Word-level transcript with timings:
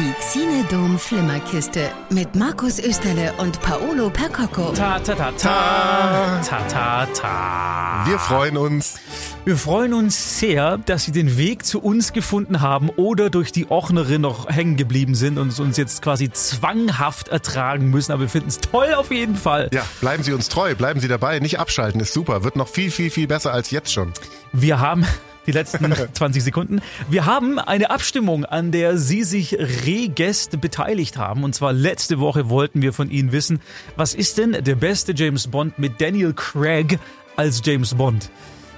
Die 0.00 0.14
Xinedom 0.18 0.98
Flimmerkiste 0.98 1.90
mit 2.08 2.34
Markus 2.34 2.78
Österle 2.78 3.34
und 3.36 3.60
Paolo 3.60 4.08
Percocco. 4.08 4.72
Ta 4.72 4.98
ta 4.98 5.14
ta 5.14 5.30
ta 5.32 6.40
ta 6.42 6.62
ta 6.68 7.06
ta. 7.06 8.02
Wir 8.06 8.18
freuen 8.18 8.56
uns. 8.56 8.98
Wir 9.44 9.58
freuen 9.58 9.92
uns 9.92 10.38
sehr, 10.38 10.78
dass 10.78 11.04
Sie 11.04 11.12
den 11.12 11.36
Weg 11.36 11.66
zu 11.66 11.82
uns 11.82 12.14
gefunden 12.14 12.62
haben 12.62 12.88
oder 12.88 13.28
durch 13.28 13.52
die 13.52 13.70
Ochnerin 13.70 14.22
noch 14.22 14.48
hängen 14.48 14.78
geblieben 14.78 15.14
sind 15.14 15.36
und 15.36 15.60
uns 15.60 15.76
jetzt 15.76 16.00
quasi 16.00 16.30
zwanghaft 16.32 17.28
ertragen 17.28 17.90
müssen. 17.90 18.12
Aber 18.12 18.22
wir 18.22 18.30
finden 18.30 18.48
es 18.48 18.58
toll 18.58 18.94
auf 18.94 19.10
jeden 19.10 19.36
Fall. 19.36 19.68
Ja, 19.70 19.84
bleiben 20.00 20.22
Sie 20.22 20.32
uns 20.32 20.48
treu, 20.48 20.74
bleiben 20.74 21.00
Sie 21.00 21.08
dabei, 21.08 21.40
nicht 21.40 21.58
abschalten, 21.58 22.00
ist 22.00 22.14
super, 22.14 22.42
wird 22.42 22.56
noch 22.56 22.68
viel, 22.68 22.90
viel, 22.90 23.10
viel 23.10 23.26
besser 23.26 23.52
als 23.52 23.70
jetzt 23.70 23.92
schon. 23.92 24.14
Wir 24.54 24.80
haben 24.80 25.04
die 25.46 25.52
letzten 25.52 25.92
20 26.12 26.42
Sekunden. 26.42 26.80
Wir 27.08 27.26
haben 27.26 27.58
eine 27.58 27.90
Abstimmung, 27.90 28.44
an 28.44 28.72
der 28.72 28.98
Sie 28.98 29.22
sich 29.24 29.56
regest 29.86 30.60
beteiligt 30.60 31.16
haben. 31.16 31.44
Und 31.44 31.54
zwar 31.54 31.72
letzte 31.72 32.18
Woche 32.20 32.48
wollten 32.50 32.82
wir 32.82 32.92
von 32.92 33.10
Ihnen 33.10 33.32
wissen, 33.32 33.60
was 33.96 34.14
ist 34.14 34.38
denn 34.38 34.52
der 34.64 34.74
beste 34.74 35.12
James 35.14 35.46
Bond 35.48 35.78
mit 35.78 36.00
Daniel 36.00 36.32
Craig 36.34 36.98
als 37.36 37.60
James 37.64 37.94
Bond? 37.94 38.30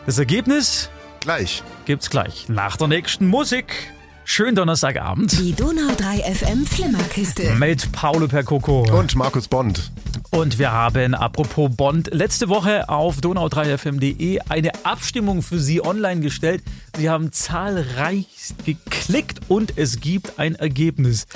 Das 0.06 0.18
Ergebnis 0.18 0.90
Gleich. 1.20 1.62
gibt's 1.84 2.10
gleich 2.10 2.48
nach 2.48 2.76
der 2.76 2.88
nächsten 2.88 3.26
Musik. 3.28 3.92
Schönen 4.24 4.54
Donnerstagabend 4.54 5.32
Die 5.38 5.52
Donau 5.52 5.92
3 5.96 6.18
FM 6.34 6.64
Flimmerkiste. 6.66 7.54
mit 7.54 7.90
Paolo 7.92 8.28
Percoco. 8.28 8.82
Und 8.96 9.14
Markus 9.16 9.48
Bond. 9.48 9.90
Und 10.30 10.58
wir 10.58 10.72
haben, 10.72 11.14
apropos 11.14 11.70
Bond, 11.74 12.08
letzte 12.12 12.48
Woche 12.48 12.88
auf 12.88 13.18
donau3fm.de 13.18 14.40
eine 14.48 14.70
Abstimmung 14.84 15.42
für 15.42 15.58
Sie 15.58 15.84
online 15.84 16.20
gestellt. 16.20 16.62
Sie 16.96 17.10
haben 17.10 17.32
zahlreich 17.32 18.26
geklickt 18.64 19.40
und 19.48 19.76
es 19.76 20.00
gibt 20.00 20.38
ein 20.38 20.54
Ergebnis. 20.54 21.26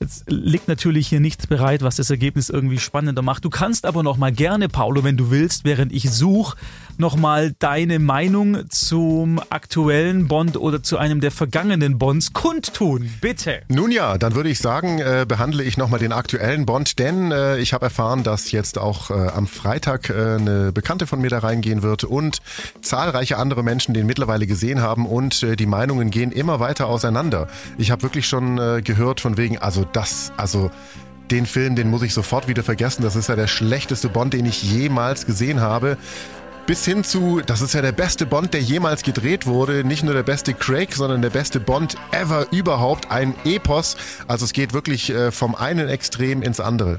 Jetzt 0.00 0.24
liegt 0.28 0.68
natürlich 0.68 1.08
hier 1.08 1.20
nichts 1.20 1.46
bereit, 1.46 1.82
was 1.82 1.96
das 1.96 2.10
Ergebnis 2.10 2.50
irgendwie 2.50 2.78
spannender 2.78 3.22
macht. 3.22 3.44
Du 3.44 3.50
kannst 3.50 3.86
aber 3.86 4.02
noch 4.02 4.16
mal 4.16 4.32
gerne, 4.32 4.68
Paolo, 4.68 5.04
wenn 5.04 5.16
du 5.16 5.30
willst, 5.30 5.64
während 5.64 5.92
ich 5.92 6.10
suche, 6.10 6.56
noch 6.98 7.16
mal 7.16 7.52
deine 7.58 7.98
Meinung 7.98 8.70
zum 8.70 9.40
aktuellen 9.50 10.28
Bond 10.28 10.56
oder 10.56 10.82
zu 10.82 10.98
einem 10.98 11.20
der 11.20 11.30
vergangenen 11.30 11.98
Bonds 11.98 12.32
kundtun. 12.32 13.10
Bitte. 13.20 13.62
Nun 13.68 13.90
ja, 13.90 14.18
dann 14.18 14.34
würde 14.34 14.48
ich 14.48 14.58
sagen, 14.58 14.98
äh, 14.98 15.24
behandle 15.26 15.62
ich 15.64 15.76
nochmal 15.76 16.00
den 16.00 16.12
aktuellen 16.12 16.66
Bond, 16.66 16.98
denn 16.98 17.32
äh, 17.32 17.58
ich 17.58 17.72
habe 17.72 17.86
erfahren, 17.86 18.22
dass 18.22 18.52
jetzt 18.52 18.78
auch 18.78 19.10
äh, 19.10 19.14
am 19.14 19.46
Freitag 19.46 20.10
äh, 20.10 20.12
eine 20.12 20.72
Bekannte 20.72 21.06
von 21.06 21.20
mir 21.20 21.30
da 21.30 21.40
reingehen 21.40 21.82
wird 21.82 22.04
und 22.04 22.38
zahlreiche 22.80 23.38
andere 23.38 23.62
Menschen 23.62 23.94
den 23.94 24.06
mittlerweile 24.06 24.46
gesehen 24.46 24.80
haben 24.80 25.06
und 25.06 25.42
äh, 25.42 25.56
die 25.56 25.66
Meinungen 25.66 26.10
gehen 26.10 26.32
immer 26.32 26.60
weiter 26.60 26.86
auseinander. 26.86 27.48
Ich 27.78 27.90
habe 27.90 28.02
wirklich 28.02 28.26
schon 28.26 28.58
äh, 28.58 28.82
gehört 28.82 29.20
von 29.20 29.36
wegen, 29.36 29.58
also 29.58 29.84
das, 29.92 30.32
also 30.36 30.70
den 31.30 31.46
Film, 31.46 31.74
den 31.74 31.90
muss 31.90 32.02
ich 32.02 32.12
sofort 32.12 32.48
wieder 32.48 32.62
vergessen. 32.62 33.02
Das 33.02 33.16
ist 33.16 33.28
ja 33.28 33.36
der 33.36 33.46
schlechteste 33.46 34.08
Bond, 34.08 34.34
den 34.34 34.46
ich 34.46 34.62
jemals 34.62 35.26
gesehen 35.26 35.60
habe. 35.60 35.96
Bis 36.66 36.86
hin 36.86 37.04
zu, 37.04 37.42
das 37.44 37.60
ist 37.60 37.74
ja 37.74 37.82
der 37.82 37.92
beste 37.92 38.24
Bond, 38.24 38.54
der 38.54 38.62
jemals 38.62 39.02
gedreht 39.02 39.44
wurde. 39.44 39.84
Nicht 39.84 40.02
nur 40.02 40.14
der 40.14 40.22
beste 40.22 40.54
Craig, 40.54 40.94
sondern 40.94 41.20
der 41.20 41.28
beste 41.28 41.60
Bond 41.60 41.96
ever 42.10 42.46
überhaupt. 42.52 43.10
Ein 43.10 43.34
Epos. 43.44 43.98
Also 44.28 44.46
es 44.46 44.54
geht 44.54 44.72
wirklich 44.72 45.10
äh, 45.10 45.30
vom 45.30 45.54
einen 45.54 45.90
Extrem 45.90 46.40
ins 46.40 46.60
andere. 46.60 46.96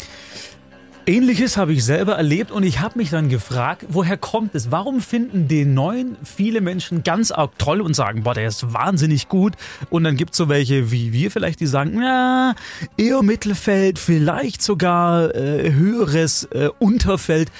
Ähnliches 1.07 1.55
habe 1.55 1.71
ich 1.71 1.85
selber 1.85 2.13
erlebt 2.13 2.49
und 2.49 2.63
ich 2.63 2.79
habe 2.79 2.97
mich 2.97 3.11
dann 3.11 3.29
gefragt, 3.29 3.85
woher 3.89 4.17
kommt 4.17 4.55
es? 4.55 4.71
Warum 4.71 5.01
finden 5.01 5.47
den 5.47 5.75
neuen 5.75 6.17
viele 6.23 6.61
Menschen 6.61 7.03
ganz 7.03 7.29
arg 7.29 7.59
toll 7.59 7.79
und 7.79 7.95
sagen, 7.95 8.23
boah, 8.23 8.33
der 8.33 8.47
ist 8.47 8.73
wahnsinnig 8.73 9.29
gut? 9.29 9.53
Und 9.91 10.03
dann 10.03 10.15
gibt 10.15 10.31
es 10.31 10.37
so 10.37 10.49
welche 10.49 10.89
wie 10.89 11.13
wir 11.13 11.29
vielleicht, 11.29 11.59
die 11.59 11.67
sagen, 11.67 11.91
na, 11.99 12.55
eher 12.97 13.21
Mittelfeld, 13.21 13.99
vielleicht 13.99 14.63
sogar 14.63 15.35
äh, 15.35 15.71
höheres 15.73 16.45
äh, 16.45 16.69
Unterfeld. 16.79 17.51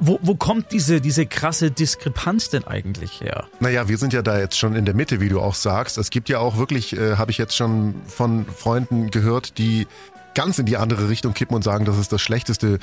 Wo, 0.00 0.18
wo 0.20 0.34
kommt 0.34 0.72
diese, 0.72 1.00
diese 1.00 1.24
krasse 1.24 1.70
Diskrepanz 1.70 2.50
denn 2.50 2.66
eigentlich 2.66 3.20
her? 3.20 3.46
Naja, 3.60 3.88
wir 3.88 3.98
sind 3.98 4.12
ja 4.12 4.22
da 4.22 4.40
jetzt 4.40 4.58
schon 4.58 4.74
in 4.74 4.84
der 4.84 4.96
Mitte, 4.96 5.20
wie 5.20 5.28
du 5.28 5.40
auch 5.40 5.54
sagst. 5.54 5.98
Es 5.98 6.10
gibt 6.10 6.28
ja 6.28 6.40
auch 6.40 6.58
wirklich, 6.58 6.96
äh, 6.96 7.14
habe 7.14 7.30
ich 7.30 7.38
jetzt 7.38 7.54
schon 7.54 7.94
von 8.08 8.44
Freunden 8.44 9.12
gehört, 9.12 9.58
die 9.58 9.86
ganz 10.38 10.56
in 10.60 10.66
die 10.66 10.76
andere 10.76 11.08
Richtung 11.08 11.34
kippen 11.34 11.56
und 11.56 11.64
sagen, 11.64 11.84
das 11.84 11.98
ist 11.98 12.12
das 12.12 12.22
schlechteste, 12.22 12.78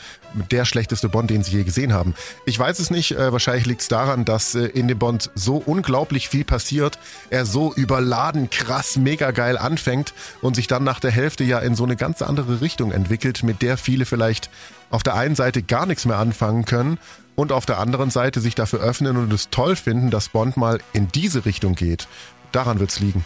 der 0.52 0.66
schlechteste 0.66 1.08
Bond, 1.08 1.30
den 1.30 1.42
sie 1.42 1.56
je 1.56 1.64
gesehen 1.64 1.94
haben. 1.94 2.14
Ich 2.46 2.60
weiß 2.60 2.80
es 2.80 2.92
nicht, 2.92 3.14
äh, 3.14 3.32
wahrscheinlich 3.32 3.66
liegt 3.66 3.80
es 3.80 3.88
daran, 3.88 4.26
dass 4.26 4.56
äh, 4.56 4.66
in 4.66 4.90
dem 4.90 5.00
Bond 5.00 5.32
so 5.36 5.56
unglaublich 5.66 6.28
viel 6.28 6.44
passiert, 6.44 7.00
er 7.30 7.46
so 7.46 7.74
überladen, 7.74 8.50
krass, 8.50 8.98
mega 8.98 9.32
geil 9.32 9.58
anfängt 9.58 10.14
und 10.42 10.58
sich 10.58 10.68
dann 10.68 10.84
nach 10.84 11.00
der 11.00 11.12
Hälfte 11.12 11.46
ja 11.46 11.60
in 11.60 11.76
so 11.76 11.86
eine 11.86 11.96
ganz 11.96 12.22
andere 12.22 12.60
Richtung 12.60 12.92
entwickelt, 12.92 13.42
mit 13.42 13.62
der 13.62 13.78
viele 13.78 14.06
vielleicht 14.06 14.50
auf 14.90 15.04
der 15.04 15.16
einen 15.16 15.36
Seite 15.36 15.64
gar 15.64 15.86
nichts 15.86 16.04
mehr 16.04 16.18
anfangen 16.18 16.66
können 16.66 17.00
und 17.36 17.54
auf 17.54 17.66
der 17.66 17.80
anderen 17.80 18.10
Seite 18.10 18.42
sich 18.42 18.56
dafür 18.56 18.82
öffnen 18.82 19.16
und 19.16 19.32
es 19.32 19.50
toll 19.50 19.78
finden, 19.78 20.12
dass 20.12 20.28
Bond 20.28 20.58
mal 20.58 20.80
in 20.92 21.08
diese 21.08 21.46
Richtung 21.46 21.76
geht. 21.76 22.10
Daran 22.52 22.82
wird's 22.82 23.00
liegen. 23.00 23.24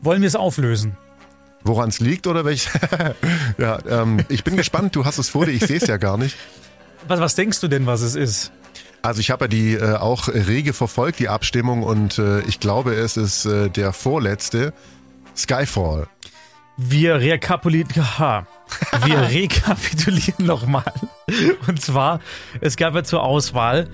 Wollen 0.00 0.22
wir 0.22 0.28
es 0.28 0.34
auflösen? 0.34 0.96
Woran 1.62 1.88
es 1.88 2.00
liegt 2.00 2.26
oder 2.26 2.44
welch? 2.44 2.68
ja, 3.58 3.78
ähm, 3.88 4.24
ich 4.28 4.44
bin 4.44 4.56
gespannt. 4.56 4.94
Du 4.94 5.04
hast 5.04 5.18
es 5.18 5.28
vor 5.28 5.46
dir. 5.46 5.52
Ich 5.52 5.66
sehe 5.66 5.78
es 5.78 5.86
ja 5.86 5.96
gar 5.96 6.16
nicht. 6.16 6.36
Was, 7.06 7.20
was 7.20 7.34
denkst 7.34 7.60
du 7.60 7.68
denn, 7.68 7.86
was 7.86 8.00
es 8.00 8.14
ist? 8.14 8.52
Also 9.02 9.20
ich 9.20 9.30
habe 9.30 9.44
ja 9.44 9.48
die 9.48 9.74
äh, 9.74 9.94
auch 9.94 10.28
rege 10.28 10.72
verfolgt, 10.72 11.18
die 11.18 11.28
Abstimmung, 11.28 11.82
und 11.82 12.18
äh, 12.18 12.40
ich 12.42 12.60
glaube, 12.60 12.94
es 12.94 13.16
ist 13.16 13.46
äh, 13.46 13.70
der 13.70 13.92
vorletzte 13.92 14.72
Skyfall. 15.36 16.08
Wir 16.76 17.16
rekapitulieren, 17.16 17.90
ha, 18.18 18.46
wir 19.04 19.20
rekapitulieren 19.30 20.46
nochmal. 20.46 20.92
Und 21.66 21.80
zwar, 21.80 22.20
es 22.60 22.76
gab 22.76 22.94
ja 22.94 23.04
zur 23.04 23.22
Auswahl 23.22 23.88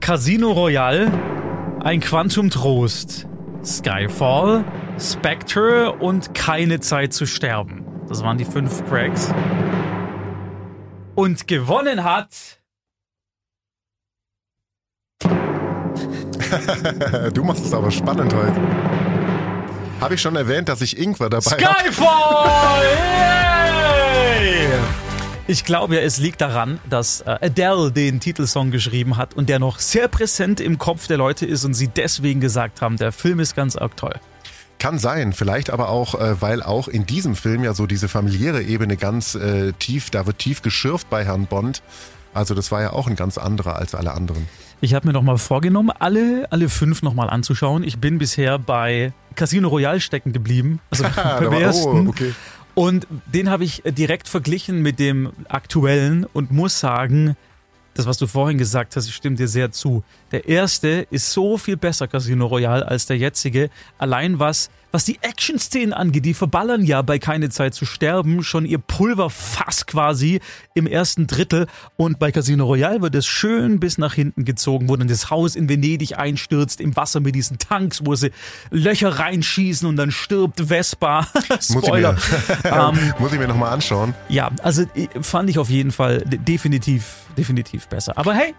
Casino 0.00 0.52
Royale, 0.52 1.12
ein 1.82 2.00
Quantum 2.00 2.50
Trost, 2.50 3.26
Skyfall, 3.66 4.64
Spectre 4.98 5.92
und 5.92 6.34
keine 6.34 6.80
Zeit 6.80 7.12
zu 7.12 7.26
sterben. 7.26 7.84
Das 8.08 8.22
waren 8.22 8.38
die 8.38 8.44
fünf 8.44 8.86
Cracks. 8.88 9.34
Und 11.16 11.48
gewonnen 11.48 12.04
hat 12.04 12.28
Du 17.34 17.42
machst 17.42 17.64
es 17.64 17.72
aber 17.72 17.90
spannend 17.90 18.32
heute. 18.32 18.60
Habe 20.00 20.14
ich 20.14 20.20
schon 20.20 20.36
erwähnt, 20.36 20.68
dass 20.68 20.80
ich 20.82 20.98
Ingwer 20.98 21.30
dabei 21.30 21.50
habe? 21.50 21.62
Skyfall! 21.62 22.84
Yay! 24.40 25.05
Ich 25.48 25.64
glaube 25.64 25.94
ja, 25.96 26.00
es 26.00 26.18
liegt 26.18 26.40
daran, 26.40 26.80
dass 26.90 27.20
äh, 27.20 27.38
Adele 27.40 27.92
den 27.92 28.18
Titelsong 28.18 28.72
geschrieben 28.72 29.16
hat 29.16 29.34
und 29.34 29.48
der 29.48 29.60
noch 29.60 29.78
sehr 29.78 30.08
präsent 30.08 30.60
im 30.60 30.76
Kopf 30.76 31.06
der 31.06 31.18
Leute 31.18 31.46
ist 31.46 31.64
und 31.64 31.74
sie 31.74 31.86
deswegen 31.88 32.40
gesagt 32.40 32.80
haben, 32.82 32.96
der 32.96 33.12
Film 33.12 33.38
ist 33.38 33.54
ganz 33.54 33.76
arg 33.76 33.96
toll. 33.96 34.14
Kann 34.78 34.98
sein, 34.98 35.32
vielleicht 35.32 35.70
aber 35.70 35.88
auch, 35.88 36.14
äh, 36.20 36.40
weil 36.42 36.62
auch 36.62 36.88
in 36.88 37.06
diesem 37.06 37.36
Film 37.36 37.62
ja 37.62 37.74
so 37.74 37.86
diese 37.86 38.08
familiäre 38.08 38.62
Ebene 38.62 38.96
ganz 38.96 39.36
äh, 39.36 39.72
tief, 39.72 40.10
da 40.10 40.26
wird 40.26 40.38
tief 40.38 40.62
geschürft 40.62 41.08
bei 41.10 41.24
Herrn 41.24 41.46
Bond. 41.46 41.80
Also 42.34 42.54
das 42.54 42.72
war 42.72 42.82
ja 42.82 42.92
auch 42.92 43.06
ein 43.06 43.16
ganz 43.16 43.38
anderer 43.38 43.76
als 43.76 43.94
alle 43.94 44.12
anderen. 44.12 44.48
Ich 44.82 44.92
habe 44.94 45.06
mir 45.06 45.14
noch 45.14 45.22
mal 45.22 45.38
vorgenommen, 45.38 45.90
alle, 45.98 46.46
alle 46.50 46.68
fünf 46.68 47.02
noch 47.02 47.14
mal 47.14 47.30
anzuschauen. 47.30 47.82
Ich 47.82 47.98
bin 47.98 48.18
bisher 48.18 48.58
bei 48.58 49.12
Casino 49.34 49.68
Royale 49.68 50.00
stecken 50.00 50.32
geblieben, 50.34 50.80
also 50.90 51.04
beim 51.16 51.50
war- 51.50 51.60
ersten. 51.60 52.06
oh, 52.06 52.10
okay. 52.10 52.34
Und 52.76 53.06
den 53.24 53.48
habe 53.48 53.64
ich 53.64 53.82
direkt 53.86 54.28
verglichen 54.28 54.82
mit 54.82 54.98
dem 54.98 55.32
aktuellen 55.48 56.26
und 56.26 56.52
muss 56.52 56.78
sagen, 56.78 57.34
das, 57.94 58.04
was 58.04 58.18
du 58.18 58.26
vorhin 58.26 58.58
gesagt 58.58 58.96
hast, 58.96 59.10
stimmt 59.10 59.38
dir 59.38 59.48
sehr 59.48 59.72
zu. 59.72 60.04
Der 60.32 60.48
erste 60.48 61.06
ist 61.10 61.30
so 61.32 61.56
viel 61.56 61.76
besser, 61.76 62.08
Casino 62.08 62.46
Royale, 62.46 62.86
als 62.86 63.06
der 63.06 63.16
jetzige. 63.16 63.70
Allein 63.96 64.40
was, 64.40 64.70
was 64.90 65.04
die 65.04 65.18
Action-Szenen 65.22 65.92
angeht, 65.92 66.24
die 66.24 66.34
verballern 66.34 66.84
ja 66.84 67.00
bei 67.02 67.20
Keine 67.20 67.48
Zeit 67.48 67.74
zu 67.74 67.84
sterben 67.86 68.42
schon 68.42 68.66
ihr 68.66 68.78
Pulverfass 68.78 69.86
quasi 69.86 70.40
im 70.74 70.88
ersten 70.88 71.28
Drittel. 71.28 71.66
Und 71.96 72.18
bei 72.18 72.32
Casino 72.32 72.64
Royale 72.64 73.02
wird 73.02 73.14
es 73.14 73.24
schön 73.26 73.78
bis 73.78 73.98
nach 73.98 74.14
hinten 74.14 74.44
gezogen, 74.44 74.88
wo 74.88 74.96
dann 74.96 75.06
das 75.06 75.30
Haus 75.30 75.54
in 75.54 75.68
Venedig 75.68 76.18
einstürzt, 76.18 76.80
im 76.80 76.96
Wasser 76.96 77.20
mit 77.20 77.36
diesen 77.36 77.58
Tanks, 77.58 78.04
wo 78.04 78.16
sie 78.16 78.32
Löcher 78.70 79.10
reinschießen 79.18 79.88
und 79.88 79.96
dann 79.96 80.10
stirbt 80.10 80.60
Vespa. 80.68 81.28
Muss 81.48 81.68
ich 81.70 81.76
mir, 81.76 81.82
Spoiler. 81.82 82.16
ähm, 82.64 82.98
muss 83.20 83.32
ich 83.32 83.38
mir 83.38 83.46
nochmal 83.46 83.72
anschauen. 83.72 84.12
ja, 84.28 84.50
also 84.62 84.82
äh, 84.96 85.06
fand 85.22 85.50
ich 85.50 85.58
auf 85.60 85.70
jeden 85.70 85.92
Fall 85.92 86.18
de- 86.22 86.38
definitiv, 86.38 87.04
definitiv 87.38 87.86
besser. 87.86 88.18
Aber 88.18 88.34
hey, 88.34 88.54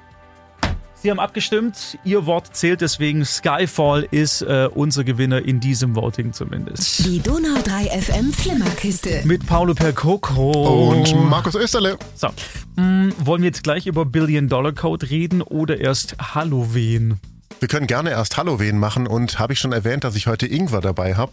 Sie 0.99 1.11
haben 1.11 1.19
abgestimmt, 1.19 1.97
Ihr 2.03 2.25
Wort 2.25 2.55
zählt, 2.55 2.81
deswegen 2.81 3.23
Skyfall 3.23 4.07
ist 4.09 4.41
äh, 4.41 4.67
unser 4.73 5.03
Gewinner 5.03 5.41
in 5.45 5.59
diesem 5.59 5.95
Voting 5.95 6.33
zumindest. 6.33 7.05
Die 7.05 7.19
Donau 7.19 7.61
3 7.63 8.01
FM 8.01 8.33
Flimmerkiste. 8.33 9.21
Mit 9.23 9.45
Paulo 9.45 9.75
Percoco. 9.75 10.89
Und 10.89 11.29
Markus 11.29 11.53
Österle. 11.53 11.97
So, 12.15 12.29
mh, 12.77 13.11
wollen 13.19 13.43
wir 13.43 13.47
jetzt 13.47 13.63
gleich 13.63 13.85
über 13.85 14.05
Billion 14.05 14.49
Dollar 14.49 14.73
Code 14.73 15.09
reden 15.09 15.43
oder 15.43 15.79
erst 15.79 16.15
Halloween? 16.33 17.19
Wir 17.59 17.67
können 17.67 17.85
gerne 17.87 18.09
erst 18.09 18.35
Halloween 18.37 18.79
machen 18.79 19.05
und 19.05 19.37
habe 19.39 19.53
ich 19.53 19.59
schon 19.59 19.73
erwähnt, 19.73 20.03
dass 20.03 20.15
ich 20.15 20.25
heute 20.25 20.47
Ingwer 20.47 20.81
dabei 20.81 21.15
habe? 21.15 21.31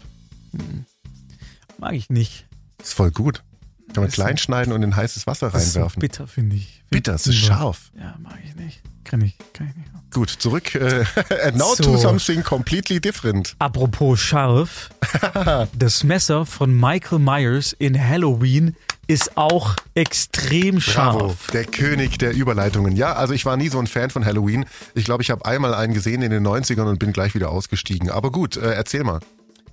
Mag 1.79 1.93
ich 1.93 2.09
nicht. 2.11 2.45
ist 2.81 2.93
voll 2.93 3.11
gut. 3.11 3.43
Kann 3.93 4.03
man 4.03 4.11
klein 4.11 4.37
schneiden 4.37 4.73
und 4.73 4.83
in 4.83 4.95
heißes 4.95 5.25
Wasser 5.27 5.49
Das 5.49 5.63
ist 5.63 5.73
so 5.73 5.79
reinwerfen. 5.79 5.99
bitter, 5.99 6.27
finde 6.27 6.55
ich. 6.55 6.67
Find 6.67 6.89
Bitter, 6.91 7.13
es 7.15 7.25
ist 7.27 7.35
scharf. 7.37 7.91
Ja, 7.97 8.15
mag 8.21 8.37
ich 8.45 8.55
nicht. 8.55 8.81
Kann 9.05 9.21
ich, 9.21 9.37
kann 9.53 9.69
ich 9.69 9.75
nicht. 9.77 9.89
Gut, 10.13 10.29
zurück. 10.29 10.75
Äh, 10.75 11.03
now 11.53 11.73
So. 11.75 11.83
to 11.83 11.97
something 11.97 12.43
completely 12.43 12.99
different. 12.99 13.55
Apropos 13.59 14.19
scharf, 14.19 14.89
das 15.77 16.03
Messer 16.03 16.45
von 16.45 16.73
Michael 16.77 17.19
Myers 17.19 17.73
in 17.73 17.97
Halloween 18.01 18.75
ist 19.07 19.37
auch 19.37 19.75
extrem 19.93 20.79
scharf. 20.81 21.17
Bravo, 21.17 21.35
der 21.53 21.65
König 21.65 22.17
der 22.17 22.33
Überleitungen. 22.35 22.95
Ja, 22.95 23.13
also 23.13 23.33
ich 23.33 23.45
war 23.45 23.55
nie 23.57 23.69
so 23.69 23.77
ein 23.77 23.87
Fan 23.87 24.09
von 24.09 24.25
Halloween. 24.25 24.65
Ich 24.95 25.05
glaube, 25.05 25.21
ich 25.21 25.29
habe 25.31 25.45
einmal 25.45 25.73
einen 25.75 25.93
gesehen 25.93 26.21
in 26.21 26.31
den 26.31 26.45
90ern 26.47 26.89
und 26.89 26.97
bin 26.97 27.11
gleich 27.13 27.35
wieder 27.35 27.49
ausgestiegen. 27.51 28.09
Aber 28.09 28.31
gut, 28.31 28.57
äh, 28.57 28.71
erzähl 28.73 29.03
mal. 29.03 29.19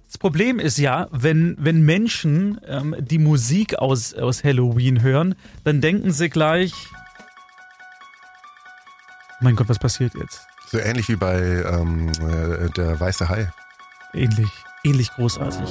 Das 0.09 0.19
Problem 0.19 0.59
ist 0.59 0.77
ja, 0.77 1.09
wenn, 1.11 1.57
wenn 1.59 1.81
Menschen 1.83 2.61
ähm, 2.67 2.95
die 2.99 3.19
Musik 3.19 3.77
aus, 3.79 4.13
aus 4.13 4.45
Halloween 4.45 5.01
hören, 5.01 5.35
dann 5.65 5.81
denken 5.81 6.13
sie 6.13 6.29
gleich, 6.29 6.73
mein 9.43 9.57
Gott, 9.57 9.69
was 9.69 9.79
passiert 9.79 10.15
jetzt? 10.15 10.47
So 10.67 10.79
ähnlich 10.79 11.09
wie 11.09 11.17
bei 11.17 11.39
ähm, 11.39 12.09
äh, 12.09 12.71
der 12.71 12.99
Weiße 12.99 13.29
Hai. 13.29 13.53
Ähnlich, 14.15 14.49
ähnlich 14.85 15.11
großartig. 15.13 15.69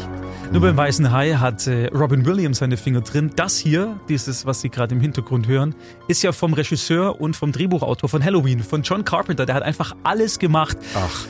Nur 0.51 0.61
beim 0.61 0.77
Weißen 0.77 1.11
Hai 1.11 1.33
hat 1.33 1.65
äh, 1.67 1.87
Robin 1.87 2.25
Williams 2.25 2.59
seine 2.59 2.77
Finger 2.77 3.01
drin. 3.01 3.31
Das 3.35 3.57
hier, 3.57 3.99
dieses, 4.09 4.45
was 4.45 4.61
Sie 4.61 4.69
gerade 4.69 4.95
im 4.95 5.01
Hintergrund 5.01 5.47
hören, 5.47 5.75
ist 6.07 6.21
ja 6.23 6.31
vom 6.31 6.53
Regisseur 6.53 7.19
und 7.21 7.35
vom 7.35 7.51
Drehbuchautor 7.51 8.09
von 8.09 8.23
Halloween, 8.23 8.63
von 8.63 8.83
John 8.83 9.05
Carpenter. 9.05 9.45
Der 9.45 9.55
hat 9.55 9.63
einfach 9.63 9.95
alles 10.03 10.39
gemacht. 10.39 10.77
Ach, 10.95 11.25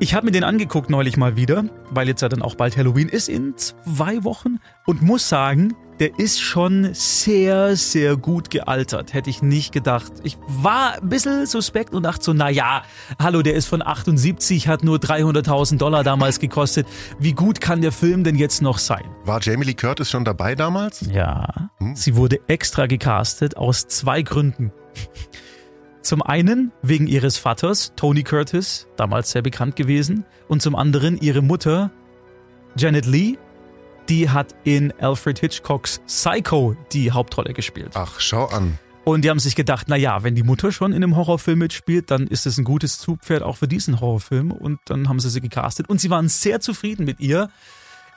Ich 0.00 0.12
habe 0.12 0.26
mir 0.26 0.32
den 0.32 0.44
angeguckt 0.44 0.90
neulich 0.90 1.16
mal 1.16 1.36
wieder, 1.36 1.64
weil 1.90 2.08
jetzt 2.08 2.20
ja 2.20 2.28
dann 2.28 2.42
auch 2.42 2.56
bald 2.56 2.76
Halloween 2.76 3.08
ist 3.08 3.28
in 3.28 3.54
zwei 3.56 4.22
Wochen 4.24 4.58
und 4.86 5.02
muss 5.02 5.28
sagen, 5.28 5.74
der 6.00 6.18
ist 6.18 6.40
schon 6.40 6.92
sehr, 6.92 7.76
sehr 7.76 8.16
gut 8.16 8.50
gealtert. 8.50 9.14
Hätte 9.14 9.30
ich 9.30 9.40
nicht 9.40 9.72
gedacht. 9.72 10.12
Ich 10.24 10.36
war 10.48 11.00
ein 11.00 11.08
bisschen 11.08 11.46
suspekt 11.46 11.94
und 11.94 12.02
dachte 12.02 12.24
so, 12.24 12.32
na 12.32 12.50
ja, 12.50 12.82
hallo, 13.22 13.42
der 13.42 13.54
ist 13.54 13.66
von 13.66 13.80
78, 13.86 14.66
hat 14.66 14.82
nur 14.82 14.98
300.000 14.98 15.78
Dollar 15.78 16.02
damals 16.02 16.40
gekostet. 16.40 16.86
Wie 17.20 17.32
gut 17.32 17.60
kann 17.60 17.80
der 17.80 17.92
Film 17.92 18.24
denn 18.24 18.34
jetzt 18.36 18.60
noch 18.62 18.78
sein? 18.78 19.04
war 19.24 19.40
Jamie 19.40 19.64
Lee 19.64 19.74
Curtis 19.74 20.10
schon 20.10 20.24
dabei 20.24 20.56
damals? 20.56 21.02
Ja, 21.02 21.70
sie 21.94 22.16
wurde 22.16 22.40
extra 22.48 22.86
gecastet 22.86 23.56
aus 23.56 23.86
zwei 23.86 24.22
Gründen. 24.22 24.72
Zum 26.04 26.20
einen 26.20 26.70
wegen 26.82 27.06
ihres 27.06 27.38
Vaters, 27.38 27.94
Tony 27.96 28.24
Curtis, 28.24 28.86
damals 28.96 29.30
sehr 29.30 29.40
bekannt 29.40 29.74
gewesen, 29.74 30.26
und 30.48 30.60
zum 30.60 30.76
anderen 30.76 31.18
ihre 31.18 31.40
Mutter, 31.40 31.90
Janet 32.76 33.06
Lee, 33.06 33.38
die 34.10 34.28
hat 34.28 34.54
in 34.64 34.92
Alfred 35.00 35.38
Hitchcocks 35.38 36.02
Psycho 36.06 36.76
die 36.92 37.10
Hauptrolle 37.10 37.54
gespielt. 37.54 37.92
Ach, 37.94 38.20
schau 38.20 38.44
an. 38.44 38.78
Und 39.04 39.24
die 39.24 39.30
haben 39.30 39.38
sich 39.38 39.56
gedacht, 39.56 39.86
na 39.88 39.96
ja, 39.96 40.22
wenn 40.22 40.34
die 40.34 40.42
Mutter 40.42 40.72
schon 40.72 40.92
in 40.92 41.02
einem 41.02 41.16
Horrorfilm 41.16 41.58
mitspielt, 41.58 42.10
dann 42.10 42.26
ist 42.26 42.44
es 42.44 42.58
ein 42.58 42.64
gutes 42.64 42.98
Zugpferd 42.98 43.42
auch 43.42 43.56
für 43.56 43.68
diesen 43.68 43.98
Horrorfilm. 44.00 44.50
Und 44.50 44.80
dann 44.84 45.08
haben 45.08 45.20
sie 45.20 45.30
sie 45.30 45.40
gecastet. 45.40 45.88
Und 45.88 46.02
sie 46.02 46.10
waren 46.10 46.28
sehr 46.28 46.60
zufrieden 46.60 47.06
mit 47.06 47.18
ihr. 47.20 47.48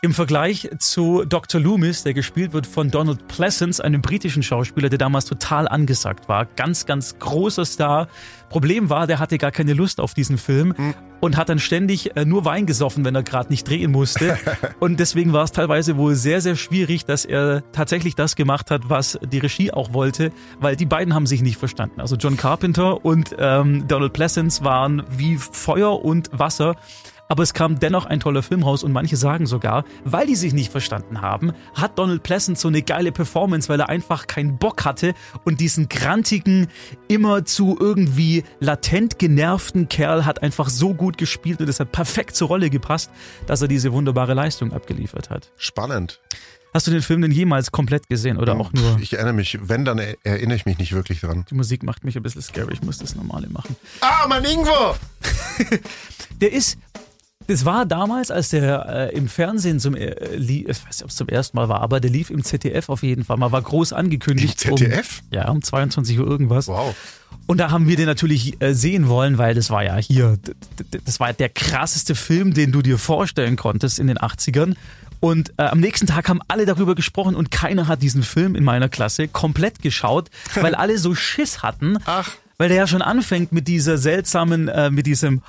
Im 0.03 0.13
Vergleich 0.13 0.69
zu 0.77 1.25
Dr. 1.25 1.59
Loomis, 1.59 2.03
der 2.03 2.13
gespielt 2.13 2.53
wird 2.53 2.67
von 2.67 2.91
Donald 2.91 3.27
Pleasance, 3.27 3.83
einem 3.83 4.03
britischen 4.03 4.44
Schauspieler, 4.44 4.89
der 4.89 4.99
damals 4.99 5.25
total 5.25 5.67
angesagt 5.67 6.29
war. 6.29 6.45
Ganz, 6.45 6.85
ganz 6.85 7.17
großer 7.17 7.65
Star. 7.65 8.07
Problem 8.49 8.91
war, 8.91 9.07
der 9.07 9.17
hatte 9.17 9.39
gar 9.39 9.51
keine 9.51 9.73
Lust 9.73 9.99
auf 9.99 10.13
diesen 10.13 10.38
Film 10.38 10.75
und 11.19 11.35
hat 11.35 11.49
dann 11.49 11.57
ständig 11.57 12.15
äh, 12.15 12.25
nur 12.25 12.45
Wein 12.45 12.67
gesoffen, 12.67 13.05
wenn 13.05 13.15
er 13.15 13.23
gerade 13.23 13.49
nicht 13.49 13.67
drehen 13.67 13.91
musste. 13.91 14.38
und 14.79 14.99
deswegen 14.99 15.33
war 15.33 15.44
es 15.44 15.51
teilweise 15.51 15.97
wohl 15.97 16.13
sehr, 16.13 16.41
sehr 16.41 16.55
schwierig, 16.55 17.05
dass 17.05 17.25
er 17.25 17.63
tatsächlich 17.71 18.13
das 18.13 18.35
gemacht 18.35 18.69
hat, 18.69 18.89
was 18.89 19.17
die 19.31 19.39
Regie 19.39 19.71
auch 19.71 19.94
wollte, 19.94 20.31
weil 20.59 20.75
die 20.75 20.85
beiden 20.85 21.15
haben 21.15 21.25
sich 21.25 21.41
nicht 21.41 21.57
verstanden. 21.57 22.01
Also 22.01 22.17
John 22.17 22.38
Carpenter 22.38 23.03
und 23.03 23.35
ähm, 23.39 23.88
Donald 23.88 24.13
Pleasance 24.13 24.63
waren 24.63 25.01
wie 25.09 25.38
Feuer 25.38 26.05
und 26.05 26.29
Wasser. 26.31 26.75
Aber 27.29 27.44
es 27.44 27.53
kam 27.53 27.79
dennoch 27.79 28.06
ein 28.06 28.19
toller 28.19 28.41
Film 28.41 28.63
raus 28.63 28.83
und 28.83 28.91
manche 28.94 29.18
sagen 29.18 29.45
sogar, 29.47 29.83
weil 30.06 30.27
die 30.27 30.35
sich 30.35 30.53
nicht 30.53 30.71
verstanden 30.71 31.21
haben, 31.21 31.51
hat 31.75 32.00
Donald 32.00 32.24
Pleasance 32.24 32.62
so 32.62 32.68
eine 32.69 32.81
geile 32.81 33.12
Performance, 33.12 33.68
weil 33.69 33.79
er 33.79 33.89
einfach 33.89 34.27
keinen 34.27 34.57
Bock 34.57 34.85
hatte 34.85 35.13
und 35.44 35.59
diesen 35.59 35.89
grantigen, 35.89 36.68
immer 37.07 37.44
zu 37.45 37.77
irgendwie 37.79 38.44
latent 38.59 39.19
genervten 39.19 39.89
Kerl 39.89 40.25
hat 40.25 40.41
einfach 40.41 40.69
so 40.69 40.94
gut 40.94 41.18
gespielt 41.18 41.59
und 41.59 41.68
es 41.68 41.79
hat 41.79 41.91
perfekt 41.91 42.35
zur 42.35 42.47
Rolle 42.47 42.69
gepasst, 42.69 43.12
dass 43.45 43.62
er 43.62 43.68
diese 43.68 43.91
wunderbare 43.91 44.33
Leistung 44.33 44.71
abgeliefert 44.71 45.30
hat. 45.30 45.51
Spannend. 45.57 46.21
Hast 46.73 46.85
du 46.85 46.91
den 46.91 47.01
Film 47.01 47.21
denn 47.21 47.31
jemals 47.31 47.71
komplett 47.71 48.07
gesehen 48.09 48.38
oder 48.38 48.57
auch 48.59 48.71
nur? 48.73 49.00
Ich 49.01 49.13
erinnere 49.13 49.33
mich, 49.33 49.57
wenn, 49.63 49.83
dann 49.85 49.97
er- 50.00 50.15
erinnere 50.23 50.57
ich 50.57 50.65
mich 50.65 50.77
nicht 50.77 50.94
wirklich 50.94 51.21
dran. 51.21 51.45
Die 51.50 51.56
Musik 51.56 51.81
macht 51.81 52.03
mich 52.03 52.15
ein 52.18 52.23
bisschen 52.23 52.41
scary, 52.41 52.73
ich 52.73 52.83
muss 52.83 52.97
das 53.00 53.15
normale 53.15 53.47
machen. 53.50 53.75
Ah, 54.01 54.27
mein 54.30 54.44
Ingwer! 54.45 54.95
Der 56.41 56.51
ist. 56.53 56.77
Das 57.47 57.63
war 57.63 57.85
damals, 57.85 58.29
als 58.29 58.49
der 58.49 59.09
äh, 59.11 59.15
im 59.15 59.27
Fernsehen 59.27 59.79
zum, 59.79 59.95
äh, 59.95 60.35
lief, 60.35 60.67
ich 60.67 60.85
weiß 60.85 60.97
nicht, 60.97 61.03
ob 61.03 61.09
es 61.09 61.15
zum 61.15 61.29
ersten 61.29 61.55
Mal 61.55 61.69
war, 61.69 61.81
aber 61.81 61.99
der 61.99 62.11
lief 62.11 62.29
im 62.29 62.44
ZDF 62.44 62.89
auf 62.89 63.03
jeden 63.03 63.23
Fall 63.23 63.38
mal, 63.38 63.51
war 63.51 63.61
groß 63.61 63.94
angekündigt. 63.94 64.65
Im 64.65 64.77
ZDF? 64.77 65.21
Um, 65.21 65.38
ja, 65.38 65.49
um 65.49 65.61
22 65.61 66.19
Uhr 66.19 66.27
irgendwas. 66.27 66.67
Wow. 66.67 66.94
Und 67.45 67.59
da 67.59 67.71
haben 67.71 67.88
wir 67.88 67.95
den 67.95 68.05
natürlich 68.05 68.61
äh, 68.61 68.73
sehen 68.73 69.07
wollen, 69.07 69.38
weil 69.38 69.55
das 69.55 69.69
war 69.69 69.83
ja 69.83 69.95
hier, 69.95 70.38
das 71.05 71.21
war 71.21 71.31
der 71.31 71.47
krasseste 71.47 72.15
Film, 72.15 72.53
den 72.53 72.73
du 72.73 72.81
dir 72.81 72.97
vorstellen 72.97 73.55
konntest 73.55 73.99
in 73.99 74.07
den 74.07 74.17
80ern. 74.17 74.75
Und 75.21 75.53
äh, 75.57 75.63
am 75.63 75.79
nächsten 75.79 76.05
Tag 76.05 76.27
haben 76.27 76.41
alle 76.49 76.65
darüber 76.65 76.95
gesprochen 76.95 77.35
und 77.35 77.49
keiner 77.49 77.88
hat 77.88 78.01
diesen 78.01 78.23
Film 78.23 78.55
in 78.55 78.63
meiner 78.63 78.89
Klasse 78.89 79.29
komplett 79.29 79.81
geschaut, 79.81 80.29
weil 80.55 80.75
alle 80.75 80.97
so 80.97 81.15
Schiss 81.15 81.63
hatten. 81.63 81.97
Ach. 82.05 82.29
Weil 82.57 82.69
der 82.69 82.77
ja 82.77 82.88
schon 82.88 83.01
anfängt 83.01 83.51
mit 83.51 83.67
dieser 83.67 83.97
seltsamen, 83.97 84.67
äh, 84.67 84.89
mit 84.89 85.05
diesem 85.05 85.41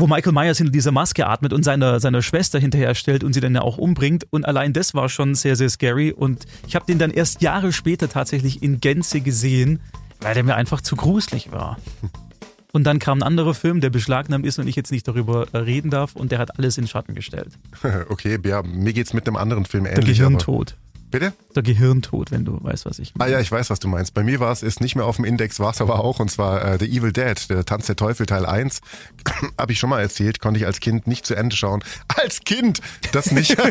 wo 0.00 0.06
Michael 0.06 0.32
Myers 0.32 0.58
hinter 0.58 0.72
dieser 0.72 0.92
Maske 0.92 1.26
atmet 1.26 1.52
und 1.52 1.64
seiner, 1.64 2.00
seiner 2.00 2.22
Schwester 2.22 2.58
hinterher 2.58 2.94
stellt 2.94 3.22
und 3.22 3.32
sie 3.32 3.40
dann 3.40 3.54
ja 3.54 3.62
auch 3.62 3.78
umbringt. 3.78 4.26
Und 4.30 4.44
allein 4.46 4.72
das 4.72 4.94
war 4.94 5.08
schon 5.08 5.34
sehr, 5.34 5.56
sehr 5.56 5.68
scary. 5.68 6.10
Und 6.12 6.46
ich 6.66 6.74
habe 6.74 6.86
den 6.86 6.98
dann 6.98 7.10
erst 7.10 7.42
Jahre 7.42 7.72
später 7.72 8.08
tatsächlich 8.08 8.62
in 8.62 8.80
Gänze 8.80 9.20
gesehen, 9.20 9.80
weil 10.20 10.34
der 10.34 10.42
mir 10.44 10.54
einfach 10.56 10.80
zu 10.80 10.96
gruselig 10.96 11.52
war. 11.52 11.78
Und 12.72 12.84
dann 12.84 13.00
kam 13.00 13.18
ein 13.18 13.22
anderer 13.24 13.52
Film, 13.54 13.80
der 13.80 13.90
beschlagnahmt 13.90 14.46
ist 14.46 14.60
und 14.60 14.68
ich 14.68 14.76
jetzt 14.76 14.92
nicht 14.92 15.08
darüber 15.08 15.48
äh, 15.52 15.58
reden 15.58 15.90
darf 15.90 16.14
und 16.14 16.30
der 16.30 16.38
hat 16.38 16.56
alles 16.56 16.78
in 16.78 16.86
Schatten 16.86 17.16
gestellt. 17.16 17.58
Okay, 18.08 18.38
ja, 18.44 18.62
mir 18.62 18.92
geht's 18.92 19.12
mit 19.12 19.26
einem 19.26 19.34
anderen 19.36 19.64
Film 19.64 19.82
Der 19.84 19.94
ähnlich. 19.98 20.20
aber- 20.22 20.28
Gehirntod. 20.36 20.76
Bitte? 21.10 21.32
Der 21.56 21.62
Gehirntod, 21.62 22.30
wenn 22.30 22.44
du 22.44 22.62
weißt, 22.62 22.86
was 22.86 22.98
ich 23.00 23.10
Ah 23.14 23.18
meine. 23.18 23.32
ja, 23.32 23.40
ich 23.40 23.50
weiß, 23.50 23.68
was 23.70 23.80
du 23.80 23.88
meinst. 23.88 24.14
Bei 24.14 24.22
mir 24.22 24.38
war 24.40 24.52
es, 24.52 24.62
ist 24.62 24.80
nicht 24.80 24.94
mehr 24.96 25.04
auf 25.06 25.16
dem 25.16 25.24
Index, 25.24 25.58
war 25.58 25.72
es 25.72 25.80
aber 25.80 25.98
auch, 25.98 26.20
und 26.20 26.30
zwar 26.30 26.64
äh, 26.64 26.78
The 26.78 26.86
Evil 26.86 27.12
Dead, 27.12 27.50
der 27.50 27.64
Tanz 27.64 27.86
der 27.86 27.96
Teufel 27.96 28.26
Teil 28.26 28.46
1. 28.46 28.80
Habe 29.58 29.72
ich 29.72 29.78
schon 29.78 29.90
mal 29.90 30.00
erzählt, 30.00 30.40
konnte 30.40 30.60
ich 30.60 30.66
als 30.66 30.78
Kind 30.80 31.06
nicht 31.06 31.26
zu 31.26 31.34
Ende 31.34 31.56
schauen. 31.56 31.82
Als 32.08 32.40
Kind! 32.40 32.80
Das 33.12 33.30
nicht. 33.32 33.56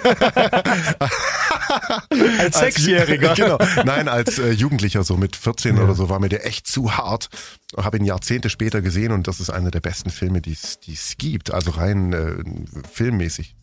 Als 2.39 2.60
Sechsjähriger. 2.60 3.34
genau. 3.36 3.58
Nein, 3.86 4.08
als 4.08 4.39
äh, 4.39 4.51
Jugendlicher, 4.51 5.03
so 5.03 5.17
mit 5.17 5.36
14 5.36 5.77
Ja. 5.77 5.84
oder 5.84 5.96
so, 5.96 6.10
war 6.10 6.19
mir 6.19 6.29
der 6.29 6.46
echt 6.46 6.67
zu 6.67 6.98
hart. 6.98 7.29
Habe 7.77 7.98
ihn 7.98 8.05
Jahrzehnte 8.05 8.50
später 8.50 8.81
gesehen 8.81 9.12
und 9.12 9.27
das 9.27 9.39
ist 9.39 9.50
einer 9.50 9.72
der 9.72 9.79
besten 9.79 10.10
Filme, 10.10 10.41
die 10.41 10.53
es 10.53 10.79
gibt. 11.17 11.51
Also 11.53 11.72
rein 11.72 12.13
äh, 12.13 12.34
filmmäßig. 12.91 13.55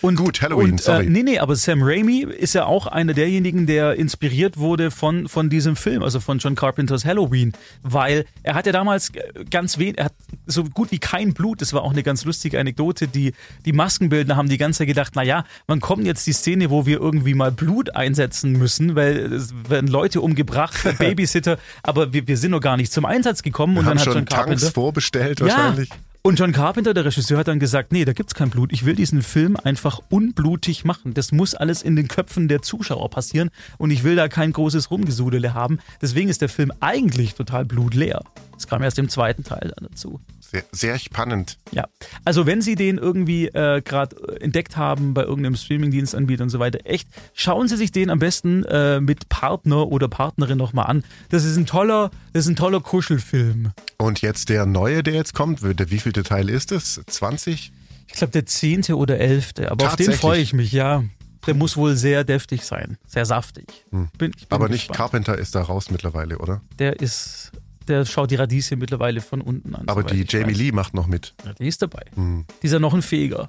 Und, 0.00 0.16
Gut, 0.16 0.42
Halloween, 0.42 0.72
und, 0.72 0.80
sorry. 0.80 1.06
Äh, 1.06 1.10
nee, 1.10 1.22
nee, 1.22 1.38
aber 1.38 1.56
Sam 1.56 1.80
Raimi 1.82 2.20
ist 2.22 2.54
ja 2.54 2.66
auch 2.66 2.86
einer 2.86 3.14
derjenigen, 3.14 3.66
der 3.66 3.94
inspiriert 3.94 4.56
wurde 4.56 4.90
von, 4.90 5.28
von 5.28 5.50
diesem 5.50 5.74
Film, 5.74 6.02
also 6.02 6.20
von 6.20 6.38
John 6.38 6.54
Carpenters 6.54 7.04
Halloween, 7.04 7.52
weil 7.82 8.24
er 8.42 8.54
hat 8.54 8.66
ja 8.66 8.72
damals 8.72 9.10
äh, 9.10 9.44
ganz 9.50 9.78
wenig, 9.78 9.98
er 9.98 10.06
hat 10.06 10.14
so 10.46 10.64
gut 10.64 10.92
wie 10.92 10.98
kein 10.98 11.34
Blut, 11.34 11.60
das 11.60 11.72
war 11.72 11.82
auch 11.82 11.92
eine 11.92 12.02
ganz 12.02 12.24
lustige 12.24 12.60
Anekdote, 12.60 13.08
die, 13.08 13.32
die 13.64 13.72
Maskenbildner 13.72 14.36
haben 14.36 14.48
die 14.48 14.58
ganze 14.58 14.78
Zeit 14.78 14.88
gedacht, 14.88 15.12
na 15.16 15.22
ja, 15.22 15.44
wann 15.66 15.80
kommt 15.80 16.06
jetzt 16.06 16.26
die 16.26 16.32
Szene, 16.32 16.70
wo 16.70 16.86
wir 16.86 17.00
irgendwie 17.00 17.34
mal 17.34 17.50
Blut 17.50 17.96
einsetzen 17.96 18.52
müssen, 18.52 18.94
weil 18.94 19.32
es 19.32 19.52
werden 19.68 19.88
Leute 19.88 20.20
umgebracht, 20.20 20.78
Babysitter, 20.98 21.58
aber 21.82 22.12
wir, 22.12 22.28
wir 22.28 22.36
sind 22.36 22.52
noch 22.52 22.60
gar 22.60 22.76
nicht 22.76 22.92
zum 22.92 23.04
Einsatz 23.04 23.42
gekommen 23.42 23.74
Wir 23.74 23.80
und 23.80 23.86
haben 23.86 23.96
dann 23.96 23.98
hat 23.98 24.04
schon 24.04 24.14
John 24.14 24.24
Carpenter... 24.26 24.60
Tanks 24.60 24.74
vorbestellt 24.74 25.40
wahrscheinlich. 25.40 25.88
Ja. 25.88 25.96
Und 26.22 26.38
John 26.38 26.52
Carpenter, 26.52 26.94
der 26.94 27.04
Regisseur, 27.04 27.38
hat 27.38 27.48
dann 27.48 27.60
gesagt, 27.60 27.92
nee, 27.92 28.04
da 28.04 28.12
gibt's 28.12 28.34
kein 28.34 28.50
Blut. 28.50 28.72
Ich 28.72 28.84
will 28.84 28.96
diesen 28.96 29.22
Film 29.22 29.56
einfach 29.56 30.00
unblutig 30.10 30.84
machen. 30.84 31.14
Das 31.14 31.32
muss 31.32 31.54
alles 31.54 31.82
in 31.82 31.96
den 31.96 32.08
Köpfen 32.08 32.48
der 32.48 32.60
Zuschauer 32.60 33.08
passieren 33.08 33.50
und 33.78 33.90
ich 33.90 34.02
will 34.04 34.16
da 34.16 34.28
kein 34.28 34.52
großes 34.52 34.90
Rumgesudele 34.90 35.54
haben. 35.54 35.78
Deswegen 36.02 36.28
ist 36.28 36.42
der 36.42 36.48
Film 36.48 36.72
eigentlich 36.80 37.34
total 37.34 37.64
blutleer. 37.64 38.22
Das 38.52 38.66
kam 38.66 38.82
erst 38.82 38.98
im 38.98 39.08
zweiten 39.08 39.44
Teil 39.44 39.72
dann 39.76 39.88
dazu. 39.88 40.20
Sehr, 40.50 40.64
sehr 40.72 40.98
spannend. 40.98 41.58
Ja, 41.72 41.88
also 42.24 42.46
wenn 42.46 42.62
Sie 42.62 42.74
den 42.74 42.96
irgendwie 42.96 43.48
äh, 43.48 43.82
gerade 43.82 44.40
entdeckt 44.40 44.78
haben 44.78 45.12
bei 45.12 45.22
irgendeinem 45.22 45.56
Streamingdienstanbieter 45.56 46.42
und 46.42 46.48
so 46.48 46.58
weiter, 46.58 46.78
echt, 46.84 47.06
schauen 47.34 47.68
Sie 47.68 47.76
sich 47.76 47.92
den 47.92 48.08
am 48.08 48.18
besten 48.18 48.64
äh, 48.64 48.98
mit 49.00 49.28
Partner 49.28 49.88
oder 49.88 50.08
Partnerin 50.08 50.56
nochmal 50.56 50.86
an. 50.86 51.04
Das 51.28 51.44
ist 51.44 51.58
ein 51.58 51.66
toller, 51.66 52.10
das 52.32 52.44
ist 52.46 52.48
ein 52.50 52.56
toller 52.56 52.80
Kuschelfilm. 52.80 53.72
Und 53.98 54.22
jetzt 54.22 54.48
der 54.48 54.64
neue, 54.64 55.02
der 55.02 55.14
jetzt 55.14 55.34
kommt, 55.34 55.60
der 55.62 55.90
wievielte 55.90 56.22
Teil 56.22 56.48
ist 56.48 56.72
es? 56.72 57.02
20? 57.06 57.72
Ich 58.06 58.14
glaube, 58.14 58.32
der 58.32 58.46
zehnte 58.46 58.96
oder 58.96 59.18
elfte. 59.18 59.70
Aber 59.70 59.86
auf 59.86 59.96
den 59.96 60.12
freue 60.12 60.40
ich 60.40 60.54
mich, 60.54 60.72
ja. 60.72 61.04
Der 61.46 61.54
muss 61.54 61.76
wohl 61.76 61.96
sehr 61.96 62.24
deftig 62.24 62.62
sein. 62.64 62.98
Sehr 63.06 63.24
saftig. 63.24 63.84
Hm. 63.90 64.08
Bin, 64.18 64.32
ich 64.36 64.48
bin 64.48 64.56
Aber 64.56 64.68
nicht 64.68 64.88
gespannt. 64.88 64.96
Carpenter 64.96 65.38
ist 65.38 65.54
da 65.54 65.62
raus 65.62 65.90
mittlerweile, 65.90 66.38
oder? 66.38 66.60
Der 66.78 67.00
ist, 67.00 67.52
der 67.88 68.04
schaut 68.04 68.30
die 68.30 68.36
Radieschen 68.36 68.78
mittlerweile 68.78 69.20
von 69.20 69.40
unten 69.40 69.74
an. 69.74 69.88
Aber 69.88 70.02
die 70.02 70.24
Jamie 70.28 70.52
weiß. 70.52 70.58
Lee 70.58 70.72
macht 70.72 70.94
noch 70.94 71.06
mit. 71.06 71.34
Ja, 71.44 71.52
die 71.54 71.68
ist 71.68 71.82
dabei. 71.82 72.02
Hm. 72.14 72.44
Die 72.62 72.66
ist 72.66 72.72
ja 72.72 72.78
noch 72.78 72.94
ein 72.94 73.02
Fähiger. 73.02 73.48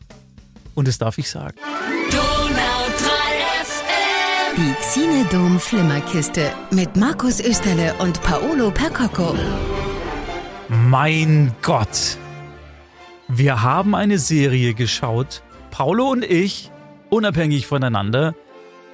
Und 0.76 0.88
das 0.88 0.98
darf 0.98 1.18
ich 1.18 1.30
sagen. 1.30 1.58
Donau 2.12 2.86
3 2.98 3.66
FM. 3.66 4.58
Die 4.58 4.74
Xinedom 4.82 5.60
Flimmerkiste 5.60 6.52
mit 6.72 6.96
Markus 6.96 7.40
Österle 7.40 7.94
und 8.00 8.22
Paolo 8.24 8.72
Percocco. 8.72 9.36
Mein 10.70 11.54
Gott. 11.62 12.18
Wir 13.28 13.62
haben 13.62 13.94
eine 13.94 14.18
Serie 14.18 14.74
geschaut, 14.74 15.44
Paolo 15.70 16.10
und 16.10 16.24
ich, 16.24 16.72
unabhängig 17.10 17.68
voneinander. 17.68 18.34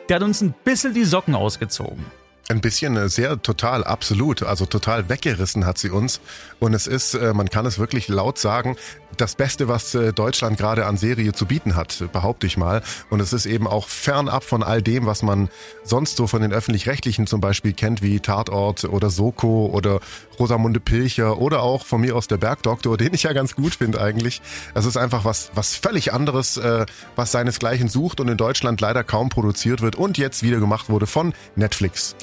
Der 0.09 0.17
hat 0.17 0.23
uns 0.23 0.41
ein 0.41 0.53
bisschen 0.63 0.93
die 0.93 1.05
Socken 1.05 1.35
ausgezogen. 1.35 2.05
Ein 2.47 2.61
bisschen 2.61 2.95
äh, 2.95 3.09
sehr 3.09 3.41
total, 3.41 3.83
absolut, 3.83 4.43
also 4.43 4.67
total 4.67 5.09
weggerissen 5.09 5.65
hat 5.65 5.79
sie 5.79 5.89
uns. 5.89 6.21
Und 6.59 6.75
es 6.75 6.85
ist, 6.85 7.15
äh, 7.15 7.33
man 7.33 7.49
kann 7.49 7.65
es 7.65 7.79
wirklich 7.79 8.07
laut 8.07 8.37
sagen, 8.37 8.75
das 9.17 9.35
Beste, 9.35 9.67
was 9.67 9.95
äh, 9.95 10.13
Deutschland 10.13 10.57
gerade 10.57 10.85
an 10.85 10.97
Serie 10.97 11.33
zu 11.33 11.45
bieten 11.45 11.75
hat, 11.75 12.03
behaupte 12.11 12.47
ich 12.47 12.57
mal. 12.57 12.81
Und 13.09 13.19
es 13.19 13.33
ist 13.33 13.45
eben 13.45 13.67
auch 13.67 13.87
fernab 13.87 14.43
von 14.43 14.63
all 14.63 14.81
dem, 14.81 15.05
was 15.05 15.23
man 15.23 15.49
sonst 15.83 16.17
so 16.17 16.27
von 16.27 16.41
den 16.41 16.53
öffentlich-rechtlichen 16.53 17.27
zum 17.27 17.41
Beispiel 17.41 17.73
kennt, 17.73 18.01
wie 18.01 18.19
Tatort 18.19 18.85
oder 18.85 19.09
Soko 19.09 19.67
oder 19.67 19.99
Rosamunde 20.39 20.79
Pilcher 20.79 21.37
oder 21.39 21.61
auch 21.61 21.85
von 21.85 22.01
mir 22.01 22.15
aus 22.15 22.27
der 22.27 22.37
Bergdoktor, 22.37 22.97
den 22.97 23.13
ich 23.13 23.23
ja 23.23 23.33
ganz 23.33 23.55
gut 23.55 23.75
finde 23.75 24.01
eigentlich. 24.01 24.41
Es 24.73 24.85
ist 24.85 24.97
einfach 24.97 25.25
was, 25.25 25.51
was 25.53 25.75
völlig 25.75 26.13
anderes, 26.13 26.57
äh, 26.57 26.85
was 27.15 27.31
seinesgleichen 27.31 27.89
sucht 27.89 28.19
und 28.19 28.27
in 28.27 28.37
Deutschland 28.37 28.81
leider 28.81 29.03
kaum 29.03 29.29
produziert 29.29 29.81
wird 29.81 29.95
und 29.95 30.17
jetzt 30.17 30.43
wieder 30.43 30.59
gemacht 30.59 30.89
wurde 30.89 31.07
von 31.07 31.33
Netflix. 31.55 32.15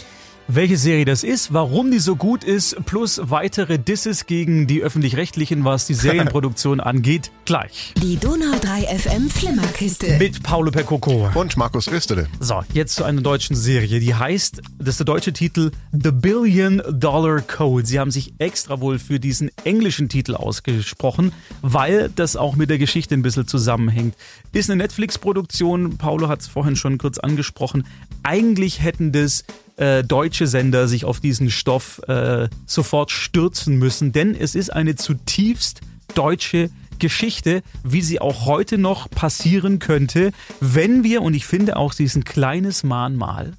Welche 0.48 0.76
Serie 0.76 1.04
das 1.04 1.22
ist, 1.22 1.52
warum 1.52 1.92
die 1.92 2.00
so 2.00 2.16
gut 2.16 2.42
ist, 2.42 2.76
plus 2.84 3.20
weitere 3.22 3.78
Disses 3.78 4.26
gegen 4.26 4.66
die 4.66 4.82
öffentlich-rechtlichen, 4.82 5.64
was 5.64 5.86
die 5.86 5.94
Serienproduktion 6.02 6.80
angeht, 6.80 7.30
gleich. 7.44 7.94
Die 8.02 8.16
Donau 8.16 8.58
3 8.60 8.98
FM 8.98 9.30
Flimmerkiste. 9.30 10.18
Mit 10.18 10.42
Paolo 10.42 10.72
Percoco. 10.72 11.30
Und 11.34 11.56
Markus 11.56 11.86
Österle. 11.86 12.26
So, 12.40 12.62
jetzt 12.74 12.96
zu 12.96 13.04
einer 13.04 13.22
deutschen 13.22 13.54
Serie. 13.54 14.00
Die 14.00 14.14
heißt, 14.14 14.62
das 14.78 14.88
ist 14.88 14.98
der 14.98 15.06
deutsche 15.06 15.32
Titel, 15.32 15.70
The 15.92 16.10
Billion 16.10 16.82
Dollar 16.90 17.40
Code. 17.40 17.86
Sie 17.86 18.00
haben 18.00 18.10
sich 18.10 18.34
extra 18.38 18.80
wohl 18.80 18.98
für 18.98 19.20
diesen 19.20 19.50
englischen 19.62 20.08
Titel 20.08 20.34
ausgesprochen, 20.34 21.32
weil 21.62 22.10
das 22.14 22.34
auch 22.34 22.56
mit 22.56 22.68
der 22.68 22.78
Geschichte 22.78 23.14
ein 23.14 23.22
bisschen 23.22 23.46
zusammenhängt. 23.46 24.16
Ist 24.52 24.68
eine 24.68 24.82
Netflix-Produktion, 24.82 25.98
Paolo 25.98 26.28
hat 26.28 26.40
es 26.40 26.48
vorhin 26.48 26.74
schon 26.74 26.98
kurz 26.98 27.18
angesprochen. 27.18 27.86
Eigentlich 28.24 28.82
hätten 28.82 29.12
das 29.12 29.44
äh, 29.82 30.04
deutsche 30.04 30.46
Sender 30.46 30.86
sich 30.86 31.04
auf 31.04 31.18
diesen 31.18 31.50
Stoff 31.50 32.00
äh, 32.06 32.48
sofort 32.66 33.10
stürzen 33.10 33.76
müssen, 33.78 34.12
denn 34.12 34.36
es 34.36 34.54
ist 34.54 34.72
eine 34.72 34.94
zutiefst 34.94 35.80
deutsche 36.14 36.70
Geschichte, 37.00 37.62
wie 37.82 38.00
sie 38.00 38.20
auch 38.20 38.46
heute 38.46 38.78
noch 38.78 39.10
passieren 39.10 39.80
könnte, 39.80 40.30
wenn 40.60 41.02
wir, 41.02 41.20
und 41.22 41.34
ich 41.34 41.46
finde 41.46 41.76
auch, 41.76 41.92
sie 41.92 42.04
ist 42.04 42.14
ein 42.14 42.22
kleines 42.22 42.84
Mahnmal, 42.84 43.54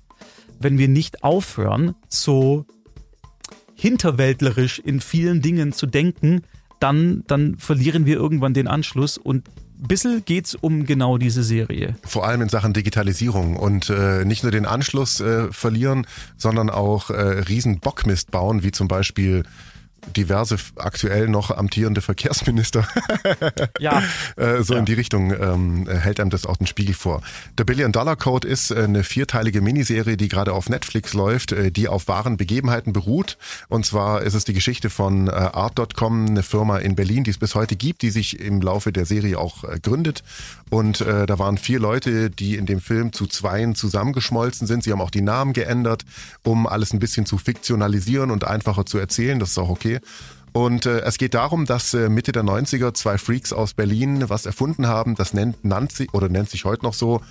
wenn 0.60 0.77
wir 0.77 0.88
nicht 0.88 1.25
aufhören, 1.25 1.94
so 2.08 2.65
hinterwäldlerisch 3.75 4.80
in 4.80 5.01
vielen 5.01 5.42
Dingen 5.42 5.74
zu 5.74 5.88
denken, 5.88 6.44
dann, 6.80 7.25
dann 7.27 7.58
verlieren 7.58 8.06
wir 8.06 8.15
irgendwann 8.15 8.53
den 8.53 8.70
Anschluss. 8.70 9.18
Und 9.18 9.50
bisschen 9.88 10.24
geht's 10.25 10.56
um 10.56 10.86
genau 10.86 11.18
diese 11.18 11.44
Serie. 11.44 11.96
Vor 12.04 12.25
allem 12.25 12.42
in 12.42 12.50
Sachen 12.50 12.74
Digitalisierung 12.74 13.56
und 13.56 13.90
äh, 13.90 14.25
nicht 14.25 14.44
nur 14.44 14.52
den 14.52 14.66
Anschluss 14.66 15.20
äh, 15.20 15.52
verlieren, 15.52 16.08
sondern 16.38 16.70
auch 16.70 17.10
äh, 17.10 17.13
riesen 17.13 17.80
Bockmist 17.80 18.32
bauen, 18.32 18.63
wie 18.63 18.72
zum 18.72 18.88
Beispiel 18.88 19.44
diverse 20.16 20.58
aktuell 20.76 21.28
noch 21.28 21.52
amtierende 21.52 22.02
Verkehrsminister. 22.02 22.88
Ja, 23.80 24.02
Äh, 24.36 24.64
so 24.64 24.74
Ja. 24.74 24.80
in 24.80 24.86
die 24.86 24.94
Richtung 24.94 25.32
ähm, 25.32 25.88
hält 25.88 26.20
einem 26.20 26.30
das 26.30 26.46
auch 26.46 26.58
den 26.58 26.68
Spiegel 26.68 26.96
vor. 26.96 27.22
Der 27.58 27.64
Billion 27.64 27.92
Dollar 27.92 28.16
Code 28.16 28.48
ist 28.48 28.72
eine 28.72 29.04
vierteilige 29.04 29.62
Miniserie, 29.62 30.18
die 30.18 30.28
gerade 30.28 30.54
auf 30.54 30.70
Netflix 30.70 31.14
läuft, 31.14 31.52
äh, 31.52 31.72
die 31.72 31.88
auf 31.88 32.08
wahren 32.08 32.38
Begebenheiten 32.38 32.94
beruht. 32.94 33.38
Und 33.70 33.86
zwar 33.86 34.22
ist 34.24 34.34
es 34.34 34.44
die 34.46 34.54
Geschichte 34.54 34.90
von 34.90 35.28
äh, 35.28 35.32
Art.com, 35.32 36.26
eine 36.28 36.44
Firma 36.44 36.78
in 36.80 36.96
Berlin, 36.96 37.24
die 37.24 37.32
es 37.32 37.38
bis 37.38 37.56
heute 37.56 37.76
gibt, 37.76 38.02
die 38.02 38.10
sich 38.10 38.40
im 38.40 38.62
Laufe 38.62 38.92
der 38.92 39.06
Serie 39.06 39.38
auch 39.38 39.64
gründet. 39.82 40.24
Und 40.70 41.02
äh, 41.02 41.26
da 41.26 41.38
waren 41.40 41.58
vier 41.58 41.80
Leute, 41.80 42.30
die 42.30 42.56
in 42.56 42.66
dem 42.66 42.82
Film 42.82 43.14
zu 43.14 43.28
zweien 43.28 43.76
zusammengeschmolzen 43.76 44.66
sind. 44.68 44.84
Sie 44.84 44.92
haben 44.92 45.02
auch 45.02 45.12
die 45.12 45.22
Namen 45.22 45.54
geändert, 45.54 46.04
um 46.44 46.66
alles 46.68 46.94
ein 46.94 47.00
bisschen 47.00 47.26
zu 47.26 47.38
fiktionalisieren 47.38 48.32
und 48.32 48.44
einfacher 48.46 48.86
zu 48.86 48.98
erzählen. 48.98 49.40
Das 49.40 49.52
ist 49.52 49.58
auch 49.60 49.70
okay. 49.70 49.93
Und 50.54 50.86
äh, 50.86 51.00
es 51.00 51.18
geht 51.18 51.34
darum, 51.34 51.66
dass 51.66 51.94
äh, 51.94 52.10
Mitte 52.10 52.32
der 52.32 52.44
90er 52.44 52.94
zwei 52.94 53.18
Freaks 53.18 53.52
aus 53.52 53.74
Berlin 53.74 54.30
was 54.30 54.46
erfunden 54.46 54.88
haben. 54.88 55.16
Das 55.16 55.34
nennt, 55.34 55.58
sie 55.92 56.08
oder 56.14 56.30
nennt 56.30 56.50
sich 56.50 56.64
heute 56.64 56.86
noch 56.86 56.94
so 56.94 57.22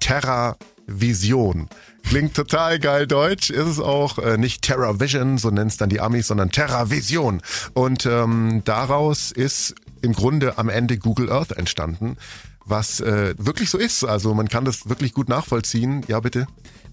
Terravision. 0.00 1.68
Klingt 2.02 2.34
total 2.34 2.80
geil 2.80 3.06
deutsch, 3.06 3.50
ist 3.50 3.66
es 3.66 3.78
auch. 3.78 4.18
Äh, 4.18 4.38
nicht 4.38 4.62
Terravision, 4.62 5.38
so 5.38 5.50
nennt 5.50 5.70
es 5.70 5.76
dann 5.76 5.88
die 5.88 6.00
Amis, 6.00 6.26
sondern 6.26 6.50
Terravision. 6.50 7.42
Und 7.74 8.06
ähm, 8.06 8.62
daraus 8.64 9.30
ist 9.30 9.76
im 10.02 10.12
Grunde 10.12 10.58
am 10.58 10.68
Ende 10.68 10.98
Google 10.98 11.30
Earth 11.30 11.52
entstanden. 11.52 12.16
Was 12.64 13.00
äh, 13.00 13.34
wirklich 13.38 13.70
so 13.70 13.78
ist. 13.78 14.04
Also 14.04 14.34
man 14.34 14.48
kann 14.48 14.64
das 14.64 14.88
wirklich 14.88 15.14
gut 15.14 15.28
nachvollziehen. 15.28 16.02
Ja, 16.08 16.20
bitte. 16.20 16.46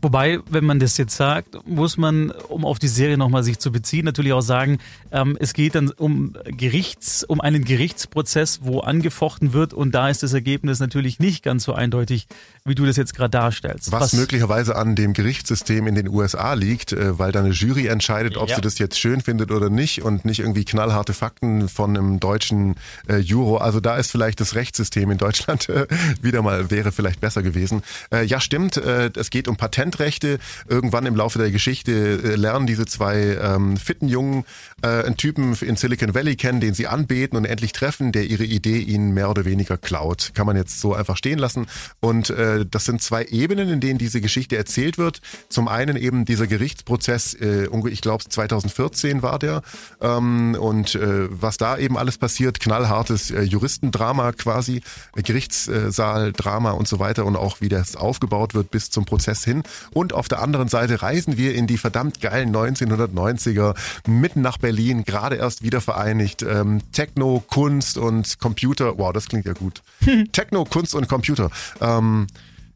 Wobei, 0.06 0.38
wenn 0.52 0.66
man 0.66 0.78
das 0.78 1.00
jetzt 1.00 1.18
sagt, 1.18 1.68
muss 1.68 1.98
man, 1.98 2.30
um 2.30 2.64
auf 2.64 2.78
die 2.78 2.88
Serie 2.88 3.18
nochmal 3.18 3.44
sich 3.44 3.58
zu 3.58 3.72
beziehen, 3.72 4.06
natürlich 4.06 4.34
auch 4.34 4.42
sagen, 4.42 4.78
ähm, 5.12 5.36
es 5.40 5.56
geht 5.56 5.74
dann 5.74 5.90
um 5.90 6.36
Gerichts, 6.46 7.24
um 7.24 7.42
einen 7.42 7.66
Gerichtsprozess, 7.66 8.60
wo 8.62 8.82
angefochten 8.82 9.52
wird. 9.52 9.74
Und 9.74 9.96
da 9.96 10.08
ist 10.10 10.22
das 10.22 10.34
Ergebnis 10.34 10.80
natürlich 10.80 11.18
nicht 11.18 11.42
ganz 11.44 11.64
so 11.64 11.74
eindeutig, 11.74 12.28
wie 12.68 12.74
du 12.74 12.84
das 12.86 12.98
jetzt 12.98 13.14
gerade 13.16 13.30
darstellst. 13.30 13.92
Was, 13.92 14.14
möglicherweise 14.14 14.76
an 14.76 14.96
dem 14.96 15.14
Gerichtssystem 15.14 15.86
in 15.86 15.94
den 15.94 16.10
USA 16.10 16.54
liegt, 16.54 16.94
äh, 16.94 17.20
weil 17.20 17.32
da 17.32 17.40
eine 17.42 17.50
Jury 17.52 17.86
entscheidet, 17.86 18.38
ob 18.38 18.50
Ja. 18.50 18.56
sie 18.56 18.62
das 18.62 18.80
jetzt 18.80 19.00
schön 19.00 19.22
findet 19.22 19.52
oder 19.52 19.70
nicht 19.70 20.02
und 20.02 20.26
nicht 20.26 20.40
irgendwie 20.40 20.66
knallharte 20.66 21.14
Fakten 21.14 21.70
von 21.70 21.96
einem 21.96 22.20
deutschen 22.20 22.76
äh, 23.08 23.18
Juro. 23.18 23.58
Also 23.58 23.80
da 23.80 23.98
ist 23.98 24.10
vielleicht 24.10 24.40
das 24.40 24.56
Rechtssystem 24.56 25.12
in 25.12 25.20
Deutschland 25.20 25.70
äh, 25.70 25.86
wieder 26.22 26.42
mal, 26.42 26.72
wäre 26.72 26.92
vielleicht 26.92 27.22
besser 27.22 27.44
gewesen. 27.44 27.84
Äh, 28.12 28.26
ja, 28.26 28.40
stimmt, 28.40 28.78
äh, 28.78 29.12
es 29.16 29.30
geht 29.30 29.48
um 29.48 29.58
Patentrechte. 29.58 30.40
Irgendwann 30.68 31.06
im 31.06 31.16
Laufe 31.16 31.38
der 31.38 31.52
Geschichte 31.52 31.92
äh, 31.92 32.36
lernen 32.36 32.66
diese 32.66 32.88
zwei 32.88 33.38
ähm, 33.40 33.78
fitten 33.78 34.08
Jungen 34.08 34.44
einen 34.82 35.18
Typen 35.18 35.56
in 35.62 35.78
Silicon 35.78 36.14
Valley 36.14 36.36
kennen, 36.36 36.60
den 36.60 36.76
sie 36.76 36.86
anbeten 36.86 37.38
und 37.38 37.46
endlich 37.46 37.72
treffen, 37.72 38.12
der 38.12 38.26
ihre 38.26 38.44
Idee 38.44 38.78
ihnen 38.78 39.14
mehr 39.16 39.32
oder 39.32 39.44
weniger 39.44 39.78
klaut. 39.78 40.32
Kann 40.36 40.46
man 40.46 40.56
jetzt 40.58 40.80
so 40.80 40.94
einfach 40.94 41.18
stehen 41.18 41.40
lassen. 41.40 41.66
Und 42.02 42.30
äh, 42.30 42.55
das 42.64 42.86
sind 42.86 43.02
zwei 43.02 43.26
Ebenen, 43.26 43.70
in 43.70 43.80
denen 43.80 43.98
diese 43.98 44.22
Geschichte 44.22 44.56
erzählt 44.56 44.98
wird. 44.98 45.22
Zum 45.50 45.68
einen 45.68 45.98
eben 45.98 46.26
dieser 46.26 46.48
Gerichtsprozess, 46.48 47.34
äh, 47.34 47.68
ich 47.90 48.02
glaube 48.02 48.24
2014 48.24 49.22
war 49.22 49.40
der. 49.40 49.62
Ähm, 50.02 50.56
und 50.60 50.96
äh, 50.96 51.28
was 51.30 51.58
da 51.58 51.78
eben 51.78 51.98
alles 51.98 52.18
passiert, 52.18 52.60
knallhartes 52.60 53.32
äh, 53.32 53.42
Juristendrama 53.42 54.32
quasi, 54.32 54.82
äh, 55.16 55.22
Gerichtssaal, 55.22 56.34
Drama 56.34 56.72
und 56.72 56.88
so 56.88 57.00
weiter 57.00 57.26
und 57.26 57.36
auch 57.36 57.62
wie 57.62 57.70
das 57.70 57.96
aufgebaut 57.96 58.54
wird 58.54 58.72
bis 58.72 58.90
zum 58.90 59.06
Prozess 59.06 59.44
hin. 59.44 59.64
Und 59.92 60.14
auf 60.14 60.28
der 60.28 60.42
anderen 60.42 60.68
Seite 60.68 61.02
reisen 61.02 61.38
wir 61.38 61.56
in 61.56 61.68
die 61.68 61.78
verdammt 61.78 62.22
geilen 62.22 62.56
1990er, 62.56 63.76
mitten 64.08 64.42
nach 64.42 64.58
Berlin, 64.58 65.04
gerade 65.04 65.36
erst 65.36 65.64
wieder 65.64 65.82
vereinigt. 65.82 66.44
Ähm, 66.44 66.82
Techno, 66.92 67.44
Kunst 67.48 67.98
und 67.98 68.40
Computer. 68.40 68.98
Wow, 68.98 69.14
das 69.14 69.28
klingt 69.28 69.46
ja 69.46 69.54
gut. 69.54 69.82
Techno, 70.32 70.66
Kunst 70.66 70.96
und 70.96 71.08
Computer. 71.08 71.50
Ähm, 71.82 72.28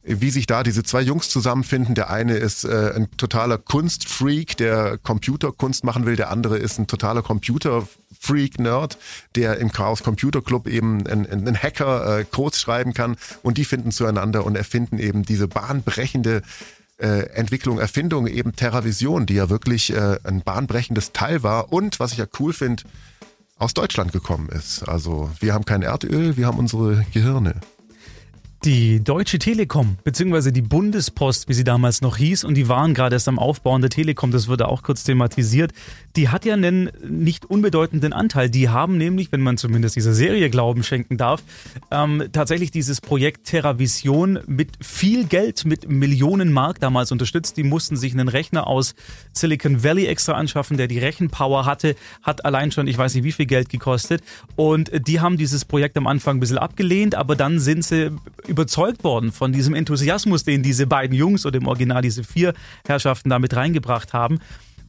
wie 0.09 0.31
sich 0.31 0.47
da 0.47 0.63
diese 0.63 0.83
zwei 0.83 1.01
Jungs 1.01 1.29
zusammenfinden. 1.29 1.93
Der 1.93 2.09
eine 2.09 2.35
ist 2.35 2.63
äh, 2.63 2.93
ein 2.95 3.09
totaler 3.17 3.59
Kunstfreak, 3.59 4.57
der 4.57 4.97
Computerkunst 4.97 5.83
machen 5.83 6.05
will. 6.05 6.15
Der 6.15 6.31
andere 6.31 6.57
ist 6.57 6.79
ein 6.79 6.87
totaler 6.87 7.21
Computerfreak-Nerd, 7.21 8.97
der 9.35 9.57
im 9.59 9.71
Chaos 9.71 10.01
Computer 10.01 10.41
Club 10.41 10.67
eben 10.67 11.05
ein, 11.07 11.29
ein, 11.29 11.47
ein 11.47 11.55
Hacker 11.55 12.19
äh, 12.19 12.25
Codes 12.25 12.59
schreiben 12.59 12.93
kann. 12.95 13.17
Und 13.43 13.59
die 13.59 13.65
finden 13.65 13.91
zueinander 13.91 14.45
und 14.45 14.55
erfinden 14.55 14.97
eben 14.97 15.23
diese 15.23 15.47
bahnbrechende 15.47 16.41
äh, 16.97 17.29
Entwicklung, 17.29 17.77
Erfindung, 17.77 18.25
eben 18.25 18.55
TerraVision, 18.55 19.27
die 19.27 19.35
ja 19.35 19.49
wirklich 19.49 19.93
äh, 19.93 20.17
ein 20.23 20.41
bahnbrechendes 20.41 21.11
Teil 21.11 21.43
war. 21.43 21.71
Und 21.71 21.99
was 21.99 22.13
ich 22.13 22.17
ja 22.17 22.25
cool 22.39 22.53
finde, 22.53 22.83
aus 23.59 23.75
Deutschland 23.75 24.11
gekommen 24.11 24.49
ist. 24.49 24.87
Also 24.87 25.29
wir 25.39 25.53
haben 25.53 25.65
kein 25.65 25.83
Erdöl, 25.83 26.35
wir 26.35 26.47
haben 26.47 26.57
unsere 26.57 27.05
Gehirne. 27.13 27.55
Die 28.65 29.01
Deutsche 29.01 29.39
Telekom, 29.39 29.95
beziehungsweise 30.03 30.51
die 30.51 30.61
Bundespost, 30.61 31.47
wie 31.47 31.53
sie 31.53 31.63
damals 31.63 32.01
noch 32.01 32.17
hieß, 32.17 32.43
und 32.43 32.55
die 32.55 32.67
waren 32.67 32.93
gerade 32.93 33.15
erst 33.15 33.29
am 33.29 33.39
Aufbauen 33.39 33.79
der 33.79 33.89
Telekom, 33.89 34.31
das 34.31 34.49
wurde 34.49 34.67
auch 34.67 34.83
kurz 34.83 35.05
thematisiert, 35.05 35.71
die 36.19 36.27
hat 36.27 36.43
ja 36.43 36.53
einen 36.53 36.91
nicht 37.01 37.45
unbedeutenden 37.45 38.11
Anteil. 38.11 38.49
Die 38.49 38.67
haben 38.67 38.97
nämlich, 38.97 39.31
wenn 39.31 39.39
man 39.39 39.55
zumindest 39.55 39.95
dieser 39.95 40.13
Serie 40.13 40.49
Glauben 40.49 40.83
schenken 40.83 41.15
darf, 41.15 41.41
ähm, 41.91 42.25
tatsächlich 42.33 42.71
dieses 42.71 42.99
Projekt 42.99 43.47
TerraVision 43.47 44.39
mit 44.45 44.71
viel 44.81 45.23
Geld, 45.23 45.63
mit 45.63 45.89
Millionen 45.89 46.51
Mark 46.51 46.81
damals 46.81 47.13
unterstützt. 47.13 47.55
Die 47.55 47.63
mussten 47.63 47.95
sich 47.95 48.11
einen 48.11 48.27
Rechner 48.27 48.67
aus 48.67 48.95
Silicon 49.31 49.81
Valley 49.81 50.07
extra 50.07 50.33
anschaffen, 50.33 50.75
der 50.75 50.89
die 50.89 50.99
Rechenpower 50.99 51.65
hatte, 51.65 51.95
hat 52.21 52.43
allein 52.43 52.73
schon, 52.73 52.87
ich 52.87 52.97
weiß 52.97 53.15
nicht 53.15 53.23
wie 53.23 53.31
viel 53.31 53.45
Geld 53.45 53.69
gekostet. 53.69 54.21
Und 54.57 54.91
die 55.07 55.21
haben 55.21 55.37
dieses 55.37 55.63
Projekt 55.63 55.95
am 55.95 56.05
Anfang 56.05 56.35
ein 56.35 56.39
bisschen 56.41 56.57
abgelehnt, 56.57 57.15
aber 57.15 57.37
dann 57.37 57.59
sind 57.59 57.85
sie 57.85 58.11
überzeugt 58.45 59.05
worden 59.05 59.31
von 59.31 59.53
diesem 59.53 59.73
Enthusiasmus, 59.73 60.43
den 60.43 60.63
diese 60.63 60.85
beiden 60.85 61.15
Jungs 61.15 61.45
oder 61.45 61.59
im 61.59 61.67
Original 61.67 62.01
diese 62.01 62.25
vier 62.25 62.53
Herrschaften 62.85 63.29
damit 63.29 63.55
reingebracht 63.55 64.11
haben. 64.11 64.39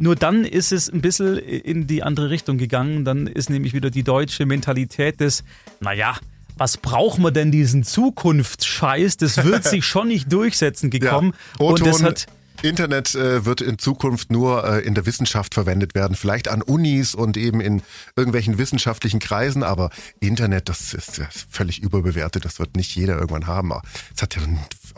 Nur 0.01 0.17
dann 0.17 0.47
ist 0.47 0.73
es 0.73 0.89
ein 0.89 1.03
bisschen 1.03 1.37
in 1.39 1.87
die 1.87 2.03
andere 2.03 2.31
Richtung 2.31 2.57
gegangen. 2.57 3.05
Dann 3.05 3.27
ist 3.27 3.51
nämlich 3.51 3.75
wieder 3.75 3.91
die 3.91 4.03
deutsche 4.03 4.47
Mentalität 4.47 5.21
des, 5.21 5.45
naja, 5.81 6.17
was 6.57 6.79
brauchen 6.79 7.23
wir 7.23 7.31
denn 7.31 7.53
diesen 7.53 7.85
Zukunftsscheiß? 7.85 9.19
Das 9.19 9.45
wird 9.45 9.65
sich 9.69 9.85
schon 9.85 10.09
nicht 10.09 10.33
durchsetzen 10.33 10.89
gekommen. 10.89 11.35
Ja, 11.59 11.67
und 11.67 11.87
das 11.87 12.03
hat 12.03 12.27
Internet 12.63 13.15
äh, 13.15 13.45
wird 13.45 13.61
in 13.61 13.79
Zukunft 13.79 14.31
nur 14.31 14.65
äh, 14.65 14.81
in 14.81 14.95
der 14.95 15.07
Wissenschaft 15.07 15.55
verwendet 15.55 15.95
werden, 15.95 16.17
vielleicht 16.17 16.49
an 16.49 16.63
Unis 16.63 17.15
und 17.15 17.37
eben 17.37 17.61
in 17.61 17.83
irgendwelchen 18.17 18.59
wissenschaftlichen 18.59 19.19
Kreisen, 19.19 19.63
aber 19.63 19.91
Internet, 20.21 20.69
das 20.69 20.93
ist, 20.93 21.19
ist 21.19 21.47
völlig 21.51 21.83
überbewertet, 21.83 22.45
das 22.45 22.59
wird 22.59 22.77
nicht 22.77 22.95
jeder 22.95 23.15
irgendwann 23.15 23.47
haben. 23.47 23.73
Es 24.15 24.23
hat 24.23 24.37
ja 24.37 24.43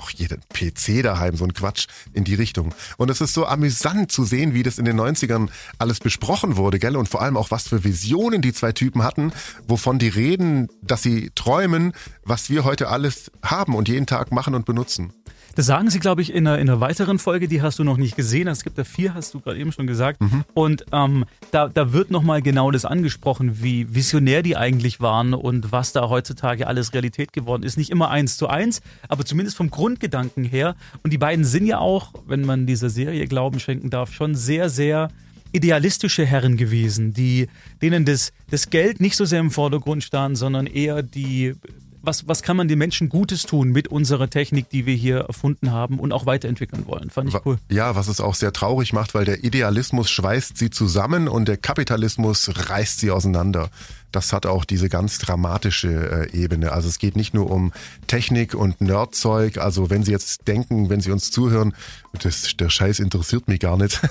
auch 0.03 0.11
jeder 0.11 0.37
PC 0.53 1.03
daheim, 1.03 1.37
so 1.37 1.45
ein 1.45 1.55
Quatsch 1.55 1.87
in 2.13 2.25
die 2.25 2.35
Richtung. 2.35 2.75
Und 2.97 3.11
es 3.11 3.21
ist 3.21 3.35
so 3.35 3.47
amüsant 3.47 4.11
zu 4.11 4.25
sehen, 4.25 4.55
wie 4.55 4.63
das 4.63 4.79
in 4.79 4.85
den 4.85 5.01
90ern 5.01 5.49
alles 5.79 6.01
besprochen 6.01 6.57
wurde, 6.57 6.79
gell? 6.79 6.97
Und 6.97 7.09
vor 7.09 7.23
allem 7.23 7.37
auch, 7.37 7.51
was 7.51 7.69
für 7.69 7.85
Visionen 7.85 8.43
die 8.43 8.53
zwei 8.53 8.73
Typen 8.73 9.03
hatten, 9.03 9.33
wovon 9.69 9.99
die 9.99 10.09
reden, 10.09 10.69
dass 10.83 11.03
sie 11.03 11.31
träumen, 11.35 11.93
was 12.25 12.51
wir 12.51 12.65
heute 12.65 12.89
alles 12.89 13.31
haben 13.43 13.75
und 13.75 13.89
jeden 13.89 14.07
Tag 14.07 14.33
machen 14.33 14.55
und 14.55 14.67
benutzen. 14.67 15.13
Das 15.55 15.67
sagen 15.67 15.91
sie, 15.91 15.99
glaube 15.99 16.23
ich, 16.23 16.33
in 16.33 16.47
einer, 16.47 16.59
in 16.59 16.69
einer 16.69 16.81
weiteren 16.81 17.19
Folge, 17.19 17.49
die 17.49 17.61
hast 17.61 17.79
du 17.79 17.85
noch 17.85 17.97
nicht 17.97 18.17
gesehen. 18.17 18.49
Es 18.49 18.65
gibt 18.65 18.79
da 18.79 18.85
vier, 18.85 19.15
hast 19.15 19.35
du 19.35 19.41
gerade 19.41 19.59
eben 19.59 19.73
schon 19.73 19.87
gesagt. 19.87 20.21
Mhm. 20.21 20.45
Und 20.55 20.85
ähm, 20.93 21.25
da, 21.51 21.69
da 21.69 21.93
wird 21.93 22.11
nochmal 22.11 22.41
genau 22.43 22.71
das 22.71 22.85
angesprochen, 22.85 23.63
wie 23.63 23.95
visionär 23.95 24.43
die 24.43 24.57
eigentlich 24.57 25.01
waren 25.01 25.35
und 25.35 25.73
was 25.73 25.93
da 25.93 26.09
heutzutage 26.09 26.67
alles 26.67 26.95
Realität 26.95 27.33
geworden 27.33 27.63
ist. 27.63 27.77
Nicht 27.77 27.91
immer 27.91 28.11
eins 28.11 28.37
zu 28.37 28.49
eins, 28.49 28.81
aber 29.09 29.25
zumindest 29.25 29.57
vom 29.57 29.71
Grundgedanken 29.71 30.45
her. 30.45 30.75
Und 31.03 31.13
die 31.13 31.19
beiden 31.19 31.45
sind 31.45 31.67
ja 31.67 31.79
auch, 31.79 32.13
wenn 32.27 32.43
man 32.43 32.67
dieser 32.67 32.89
Serie 32.89 33.27
Glauben 33.27 33.61
schenken 33.61 33.91
darf, 33.91 34.13
schon 34.13 34.35
sehr, 34.35 34.71
sehr 34.71 35.09
idealistische 35.53 36.25
Herren 36.25 36.57
gewesen, 36.57 37.13
die, 37.13 37.49
denen 37.83 38.05
das, 38.05 38.33
das 38.51 38.71
Geld 38.71 39.01
nicht 39.01 39.17
so 39.17 39.27
sehr 39.27 39.41
im 39.41 39.51
Vordergrund 39.51 40.03
stand, 40.03 40.39
sondern 40.39 40.67
eher 40.67 41.03
die 41.03 41.55
was, 42.03 42.29
was 42.29 42.43
kann 42.43 42.57
man 42.57 42.69
den 42.69 42.79
Menschen 42.79 43.09
Gutes 43.09 43.45
tun 43.45 43.71
mit 43.71 43.89
unserer 43.89 44.29
Technik, 44.29 44.69
die 44.71 44.87
wir 44.87 44.95
hier 44.95 45.19
erfunden 45.21 45.71
haben 45.71 45.99
und 45.99 46.13
auch 46.13 46.27
weiterentwickeln 46.27 46.87
wollen. 46.87 47.11
Fand 47.11 47.29
ich 47.29 47.47
cool. 47.47 47.59
Ja, 47.71 47.95
was 47.95 48.09
es 48.09 48.21
auch 48.21 48.35
sehr 48.35 48.53
traurig 48.53 48.93
macht, 48.93 49.15
weil 49.15 49.25
der 49.25 49.45
Idealismus 49.45 50.11
schweißt 50.11 50.57
sie 50.57 50.71
zusammen 50.71 51.29
und 51.29 51.49
der 51.49 51.57
Kapitalismus 51.57 52.51
reißt 52.69 53.01
sie 53.01 53.11
auseinander 53.11 53.71
das 54.13 54.33
hat 54.33 54.47
auch 54.47 54.65
diese 54.65 54.89
ganz 54.89 55.19
dramatische 55.19 56.29
äh, 56.33 56.37
Ebene. 56.37 56.73
Also 56.73 56.89
es 56.89 56.99
geht 56.99 57.17
nicht 57.17 57.35
nur 57.35 57.51
um 57.51 57.73
Technik 58.07 58.55
und 58.55 58.81
Nerdzeug. 58.81 59.59
Also 59.59 59.91
wenn 59.91 60.05
Sie 60.05 60.13
jetzt 60.13 60.47
denken, 60.47 60.91
wenn 60.91 61.01
Sie 61.01 61.11
uns 61.11 61.31
zuhören, 61.31 61.75
das, 62.21 62.57
der 62.59 62.69
Scheiß 62.69 62.99
interessiert 62.99 63.49
mich 63.49 63.61
gar 63.61 63.77
nicht. 63.77 64.01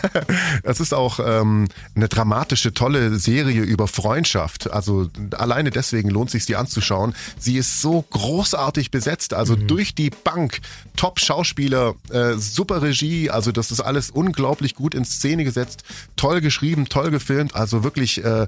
Es 0.64 0.80
ist 0.80 0.94
auch 0.94 1.20
ähm, 1.24 1.68
eine 1.96 2.08
dramatische, 2.08 2.74
tolle 2.74 3.18
Serie 3.18 3.62
über 3.62 3.88
Freundschaft. 3.88 4.72
Also 4.72 5.10
alleine 5.34 5.70
deswegen 5.70 6.10
lohnt 6.10 6.32
sich 6.32 6.46
sie 6.46 6.56
anzuschauen. 6.56 7.14
Sie 7.38 7.58
ist 7.58 7.82
so 7.82 8.02
großartig 8.02 8.92
besetzt, 8.92 9.34
also 9.34 9.56
mhm. 9.56 9.68
durch 9.68 9.96
die 9.96 10.10
Bank. 10.10 10.60
Top-Schauspieler, 10.96 11.96
äh, 12.10 12.34
super 12.34 12.82
Regie, 12.82 13.30
also 13.30 13.52
das 13.52 13.72
ist 13.72 13.80
alles 13.80 14.12
unglaublich 14.12 14.76
gut 14.76 14.94
in 14.94 15.06
Szene 15.06 15.44
gesetzt, 15.44 15.84
toll 16.16 16.42
geschrieben, 16.42 16.88
toll 16.90 17.12
gefilmt, 17.12 17.56
also 17.56 17.84
wirklich 17.84 18.24
äh, 18.24 18.48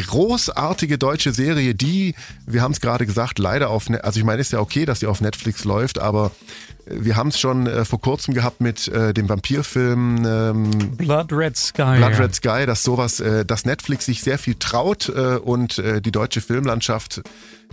großartige 0.00 0.96
deutsche 0.96 1.32
Serie, 1.32 1.74
die, 1.74 2.14
wir 2.46 2.62
haben 2.62 2.72
es 2.72 2.80
gerade 2.80 3.04
gesagt, 3.04 3.38
leider 3.38 3.68
auf, 3.70 3.90
ne 3.90 4.02
also 4.02 4.18
ich 4.18 4.24
meine, 4.24 4.40
ist 4.40 4.52
ja 4.52 4.60
okay, 4.60 4.86
dass 4.86 5.00
sie 5.00 5.06
auf 5.06 5.20
Netflix 5.20 5.64
läuft, 5.64 5.98
aber 5.98 6.32
äh, 6.86 6.96
wir 7.00 7.16
haben 7.16 7.28
es 7.28 7.38
schon 7.38 7.66
äh, 7.66 7.84
vor 7.84 8.00
kurzem 8.00 8.32
gehabt 8.32 8.60
mit 8.60 8.88
äh, 8.88 9.12
dem 9.12 9.28
Vampirfilm 9.28 10.24
ähm, 10.24 10.70
Blood 10.96 11.32
Red 11.32 11.56
Sky. 11.56 11.96
Blood 11.98 12.18
Red 12.18 12.34
Sky, 12.34 12.64
dass 12.66 12.82
sowas, 12.82 13.20
äh, 13.20 13.44
dass 13.44 13.64
Netflix 13.66 14.06
sich 14.06 14.22
sehr 14.22 14.38
viel 14.38 14.54
traut 14.54 15.08
äh, 15.10 15.36
und 15.36 15.78
äh, 15.78 16.00
die 16.00 16.12
deutsche 16.12 16.40
Filmlandschaft 16.40 17.22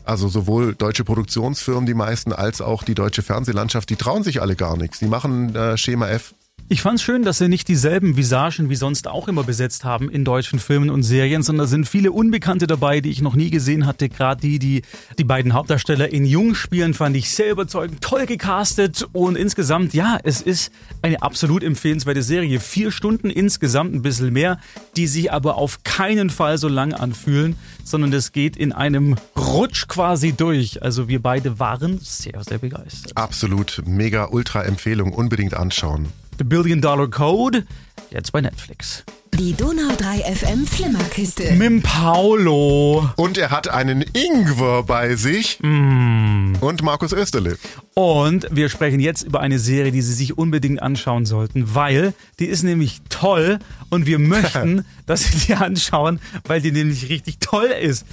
also 0.05 0.27
sowohl 0.27 0.73
deutsche 0.73 1.03
Produktionsfirmen, 1.03 1.86
die 1.86 1.93
meisten, 1.93 2.34
als 2.34 2.62
auch 2.62 2.84
die 2.84 2.95
deutsche 2.95 3.21
Fernsehlandschaft, 3.21 3.89
die 3.89 3.95
trauen 3.95 4.23
sich 4.23 4.41
alle 4.41 4.55
gar 4.55 4.75
nichts. 4.75 4.99
Die 4.99 5.08
machen 5.08 5.55
äh, 5.55 5.77
Schema 5.77 6.08
F 6.08 6.34
ich 6.71 6.84
fand 6.84 6.99
es 6.99 7.03
schön, 7.03 7.23
dass 7.23 7.39
sie 7.39 7.47
nicht 7.47 7.67
dieselben 7.67 8.15
Visagen 8.15 8.69
wie 8.69 8.75
sonst 8.75 9.08
auch 9.08 9.27
immer 9.27 9.43
besetzt 9.43 9.86
haben 9.86 10.08
in 10.08 10.23
deutschen 10.23 10.60
Filmen 10.60 10.91
und 10.91 11.01
Serien, 11.01 11.41
sondern 11.41 11.65
da 11.65 11.67
sind 11.67 11.89
viele 11.89 12.12
Unbekannte 12.12 12.67
dabei, 12.67 13.01
die 13.01 13.10
ich 13.10 13.23
noch 13.23 13.34
nie 13.34 13.49
gesehen 13.49 13.88
hatte. 13.88 14.08
Gerade 14.08 14.39
die, 14.39 14.60
die 14.60 14.84
die 15.17 15.23
beiden 15.23 15.53
Hauptdarsteller 15.53 16.13
in 16.13 16.25
Jung 16.25 16.53
spielen, 16.53 16.93
fand 16.93 17.15
ich 17.17 17.32
sehr 17.32 17.49
überzeugend, 17.49 18.01
toll 18.01 18.27
gecastet 18.27 19.08
und 19.13 19.36
insgesamt, 19.36 19.95
ja, 19.95 20.19
es 20.23 20.43
ist 20.43 20.71
eine 21.01 21.23
absolut 21.23 21.63
empfehlenswerte 21.63 22.21
Serie. 22.21 22.60
Vier 22.60 22.91
Stunden 22.91 23.32
insgesamt, 23.32 23.95
ein 23.95 24.03
bisschen 24.03 24.32
mehr, 24.32 24.60
die 24.95 25.08
sich 25.08 25.32
aber 25.32 25.55
auf 25.55 25.84
keinen 25.84 26.29
Fall 26.29 26.60
so 26.60 26.67
lang 26.67 26.93
anfühlen, 26.93 27.55
sondern 27.84 28.13
es 28.13 28.32
geht 28.32 28.55
in 28.55 28.73
einem 28.73 29.15
Rutsch 29.36 29.88
quasi 29.88 30.34
durch. 30.34 30.84
Also 30.84 31.08
wir 31.08 31.19
beide 31.19 31.58
waren 31.58 31.97
sehr, 31.99 32.43
sehr 32.43 32.60
begeistert. 32.60 33.17
Absolut, 33.17 33.82
mega, 33.88 34.27
ultra 34.29 34.63
Empfehlung, 34.63 35.13
unbedingt 35.13 35.55
anschauen. 35.55 36.10
The 36.39 36.45
Billion 36.45 36.80
Dollar 36.80 37.08
Code, 37.08 37.67
jetzt 38.12 38.31
bei 38.31 38.41
Netflix. 38.41 39.03
Die 39.35 39.53
Donau 39.53 39.95
3 39.95 40.35
FM 40.35 40.67
Flimmerkiste. 40.67 41.53
Mit 41.53 41.83
Paolo. 41.83 43.09
Und 43.15 43.38
er 43.38 43.51
hat 43.51 43.69
einen 43.69 44.03
Ingwer 44.13 44.83
bei 44.83 45.15
sich. 45.15 45.59
Mm. 45.62 46.55
Und 46.59 46.81
Markus 46.81 47.13
Österle. 47.13 47.57
Und 47.93 48.47
wir 48.51 48.69
sprechen 48.69 48.99
jetzt 48.99 49.23
über 49.23 49.39
eine 49.39 49.59
Serie, 49.59 49.91
die 49.91 50.01
Sie 50.01 50.13
sich 50.13 50.38
unbedingt 50.38 50.81
anschauen 50.81 51.25
sollten, 51.25 51.75
weil 51.75 52.13
die 52.39 52.45
ist 52.45 52.63
nämlich 52.63 53.01
toll 53.09 53.59
und 53.89 54.05
wir 54.05 54.19
möchten, 54.19 54.85
dass 55.05 55.23
Sie 55.23 55.47
die 55.47 55.55
anschauen, 55.55 56.19
weil 56.45 56.62
die 56.62 56.71
nämlich 56.71 57.09
richtig 57.09 57.39
toll 57.39 57.67
ist. 57.67 58.05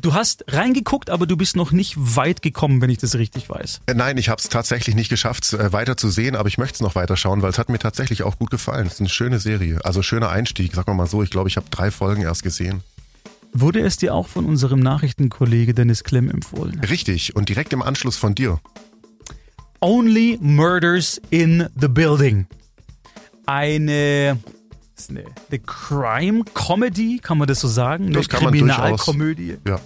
Du 0.00 0.14
hast 0.14 0.44
reingeguckt, 0.48 1.10
aber 1.10 1.26
du 1.26 1.36
bist 1.36 1.56
noch 1.56 1.72
nicht 1.72 1.94
weit 1.96 2.42
gekommen, 2.42 2.80
wenn 2.80 2.90
ich 2.90 2.98
das 2.98 3.16
richtig 3.16 3.48
weiß. 3.48 3.80
Äh, 3.86 3.94
nein, 3.94 4.16
ich 4.16 4.28
habe 4.28 4.40
es 4.40 4.48
tatsächlich 4.48 4.94
nicht 4.94 5.08
geschafft, 5.08 5.52
äh, 5.52 5.72
weiter 5.72 5.96
zu 5.96 6.08
sehen, 6.08 6.36
aber 6.36 6.48
ich 6.48 6.58
möchte 6.58 6.74
es 6.74 6.80
noch 6.80 6.94
weiter 6.94 7.16
schauen, 7.16 7.42
weil 7.42 7.50
es 7.50 7.58
hat 7.58 7.68
mir 7.68 7.78
tatsächlich 7.78 8.22
auch 8.22 8.38
gut 8.38 8.50
gefallen. 8.50 8.86
Es 8.86 8.94
ist 8.94 9.00
eine 9.00 9.08
schöne 9.28 9.40
Serie, 9.40 9.78
also 9.84 10.02
schöner 10.02 10.30
Einstieg, 10.30 10.74
sagen 10.74 10.88
wir 10.88 10.94
mal 10.94 11.06
so. 11.06 11.22
Ich 11.22 11.28
glaube, 11.28 11.50
ich 11.50 11.56
habe 11.56 11.66
drei 11.70 11.90
Folgen 11.90 12.22
erst 12.22 12.42
gesehen. 12.42 12.82
Wurde 13.52 13.80
es 13.80 13.98
dir 13.98 14.14
auch 14.14 14.26
von 14.26 14.46
unserem 14.46 14.80
Nachrichtenkollege 14.80 15.74
Dennis 15.74 16.02
Klemm 16.02 16.30
empfohlen? 16.30 16.80
Richtig, 16.88 17.36
und 17.36 17.50
direkt 17.50 17.74
im 17.74 17.82
Anschluss 17.82 18.16
von 18.16 18.34
dir. 18.34 18.58
Only 19.80 20.38
Murders 20.40 21.20
in 21.28 21.68
the 21.78 21.88
Building. 21.88 22.46
Eine, 23.44 24.38
eine, 25.08 25.24
eine 25.50 25.58
Crime-Comedy, 25.58 27.20
kann 27.22 27.36
man 27.36 27.48
das 27.48 27.60
so 27.60 27.68
sagen? 27.68 28.06
Eine 28.06 28.14
das 28.14 28.28
kann 28.30 28.40
Kriminalkomödie. 28.40 29.58
Ja. 29.66 29.78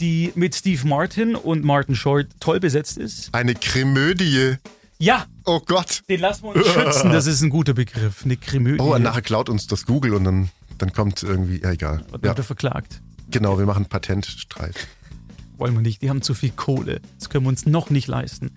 Die 0.00 0.32
mit 0.34 0.56
Steve 0.56 0.86
Martin 0.88 1.36
und 1.36 1.64
Martin 1.64 1.94
Short 1.94 2.26
toll 2.40 2.58
besetzt 2.58 2.98
ist. 2.98 3.32
Eine 3.32 3.54
Krimödie. 3.54 4.56
Ja. 4.98 5.26
Oh 5.44 5.60
Gott. 5.64 6.02
Den 6.08 6.20
lassen 6.20 6.44
wir 6.44 6.56
uns 6.56 6.66
schützen, 6.72 7.10
das 7.10 7.26
ist 7.26 7.42
ein 7.42 7.50
guter 7.50 7.74
Begriff. 7.74 8.24
Eine 8.24 8.36
Krimödie. 8.36 8.80
Oh, 8.80 8.94
und 8.94 9.02
nachher 9.02 9.22
klaut 9.22 9.48
uns 9.48 9.66
das 9.66 9.86
Google 9.86 10.14
und 10.14 10.24
dann, 10.24 10.50
dann 10.78 10.92
kommt 10.92 11.22
irgendwie, 11.22 11.60
ja 11.60 11.70
egal. 11.72 12.04
Dann 12.10 12.20
ja. 12.20 12.28
wird 12.28 12.38
er 12.38 12.44
verklagt. 12.44 13.00
Genau, 13.30 13.58
wir 13.58 13.66
machen 13.66 13.86
Patentstreit. 13.86 14.88
Wollen 15.58 15.74
wir 15.74 15.80
nicht, 15.80 16.02
die 16.02 16.10
haben 16.10 16.22
zu 16.22 16.34
viel 16.34 16.50
Kohle. 16.50 17.00
Das 17.18 17.30
können 17.30 17.44
wir 17.44 17.48
uns 17.48 17.66
noch 17.66 17.90
nicht 17.90 18.08
leisten. 18.08 18.52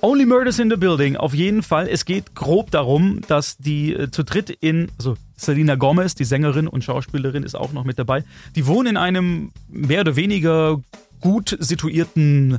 Only 0.00 0.26
Murders 0.26 0.58
in 0.58 0.68
the 0.68 0.76
Building, 0.76 1.16
auf 1.16 1.32
jeden 1.32 1.62
Fall. 1.62 1.88
Es 1.88 2.04
geht 2.04 2.34
grob 2.34 2.70
darum, 2.72 3.20
dass 3.28 3.56
die 3.58 3.94
äh, 3.94 4.10
zu 4.10 4.24
dritt 4.24 4.50
in, 4.50 4.90
also 4.98 5.16
Selena 5.36 5.76
Gomez, 5.76 6.14
die 6.14 6.24
Sängerin 6.24 6.66
und 6.66 6.82
Schauspielerin, 6.82 7.44
ist 7.44 7.54
auch 7.54 7.72
noch 7.72 7.84
mit 7.84 7.98
dabei. 7.98 8.24
Die 8.56 8.66
wohnen 8.66 8.90
in 8.90 8.96
einem 8.96 9.52
mehr 9.68 10.00
oder 10.00 10.16
weniger 10.16 10.80
gut 11.20 11.56
situierten 11.60 12.58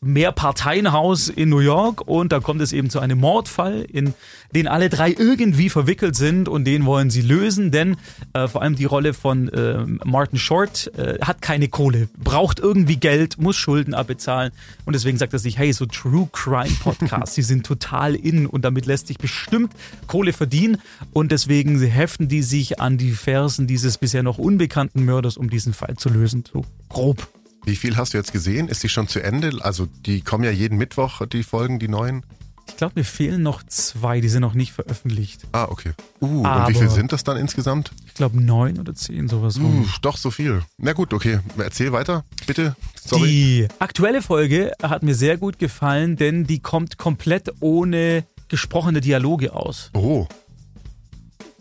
Mehrparteienhaus 0.00 1.28
in 1.28 1.48
New 1.48 1.58
York 1.58 2.06
und 2.06 2.32
da 2.32 2.40
kommt 2.40 2.60
es 2.60 2.72
eben 2.72 2.90
zu 2.90 3.00
einem 3.00 3.18
Mordfall, 3.18 3.82
in 3.82 4.14
den 4.54 4.68
alle 4.68 4.88
drei 4.88 5.10
irgendwie 5.10 5.68
verwickelt 5.70 6.16
sind 6.16 6.48
und 6.48 6.64
den 6.64 6.84
wollen 6.86 7.10
sie 7.10 7.22
lösen, 7.22 7.70
denn 7.70 7.96
äh, 8.32 8.48
vor 8.48 8.62
allem 8.62 8.76
die 8.76 8.84
Rolle 8.84 9.14
von 9.14 9.48
äh, 9.48 9.84
Martin 10.04 10.38
Short 10.38 10.90
äh, 10.96 11.18
hat 11.20 11.42
keine 11.42 11.68
Kohle, 11.68 12.08
braucht 12.22 12.60
irgendwie 12.60 12.96
Geld, 12.96 13.38
muss 13.38 13.56
Schulden 13.56 13.94
abbezahlen 13.94 14.52
und 14.84 14.94
deswegen 14.94 15.18
sagt 15.18 15.32
er 15.32 15.38
sich, 15.38 15.58
hey, 15.58 15.72
so 15.72 15.86
True 15.86 16.28
Crime 16.32 16.74
Podcasts, 16.82 17.34
die 17.34 17.42
sind 17.42 17.66
total 17.66 18.14
in 18.14 18.46
und 18.46 18.64
damit 18.64 18.86
lässt 18.86 19.08
sich 19.08 19.18
bestimmt 19.18 19.72
Kohle 20.06 20.32
verdienen 20.32 20.78
und 21.12 21.32
deswegen 21.32 21.80
heften 21.80 22.28
die 22.28 22.42
sich 22.42 22.80
an 22.80 22.98
die 22.98 23.12
Fersen 23.12 23.66
dieses 23.66 23.98
bisher 23.98 24.22
noch 24.22 24.38
unbekannten 24.38 25.04
Mörders, 25.04 25.36
um 25.36 25.50
diesen 25.50 25.72
Fall 25.72 25.96
zu 25.96 26.08
lösen, 26.08 26.44
so 26.50 26.64
grob. 26.88 27.28
Wie 27.64 27.76
viel 27.76 27.96
hast 27.96 28.12
du 28.12 28.18
jetzt 28.18 28.32
gesehen? 28.32 28.68
Ist 28.68 28.82
die 28.82 28.88
schon 28.88 29.08
zu 29.08 29.22
Ende? 29.22 29.50
Also 29.60 29.86
die 30.06 30.20
kommen 30.20 30.44
ja 30.44 30.50
jeden 30.50 30.76
Mittwoch, 30.76 31.26
die 31.26 31.42
Folgen, 31.42 31.78
die 31.78 31.88
neuen. 31.88 32.24
Ich 32.66 32.76
glaube, 32.76 32.94
mir 32.96 33.04
fehlen 33.04 33.42
noch 33.42 33.62
zwei, 33.62 34.20
die 34.20 34.28
sind 34.28 34.40
noch 34.40 34.54
nicht 34.54 34.72
veröffentlicht. 34.72 35.46
Ah, 35.52 35.66
okay. 35.68 35.92
Uh, 36.20 36.42
und 36.42 36.68
wie 36.68 36.74
viel 36.74 36.88
sind 36.88 37.12
das 37.12 37.22
dann 37.22 37.36
insgesamt? 37.36 37.92
Ich 38.06 38.14
glaube 38.14 38.40
neun 38.40 38.78
oder 38.78 38.94
zehn, 38.94 39.28
sowas. 39.28 39.58
Uh, 39.58 39.86
doch, 40.02 40.16
so 40.16 40.30
viel. 40.30 40.62
Na 40.78 40.92
gut, 40.92 41.12
okay. 41.12 41.40
Erzähl 41.58 41.92
weiter, 41.92 42.24
bitte. 42.46 42.74
Sorry. 43.04 43.28
Die 43.28 43.68
aktuelle 43.78 44.22
Folge 44.22 44.72
hat 44.82 45.02
mir 45.02 45.14
sehr 45.14 45.36
gut 45.36 45.58
gefallen, 45.58 46.16
denn 46.16 46.46
die 46.46 46.60
kommt 46.60 46.98
komplett 46.98 47.52
ohne 47.60 48.24
gesprochene 48.48 49.00
Dialoge 49.00 49.52
aus. 49.54 49.90
Oh. 49.94 50.26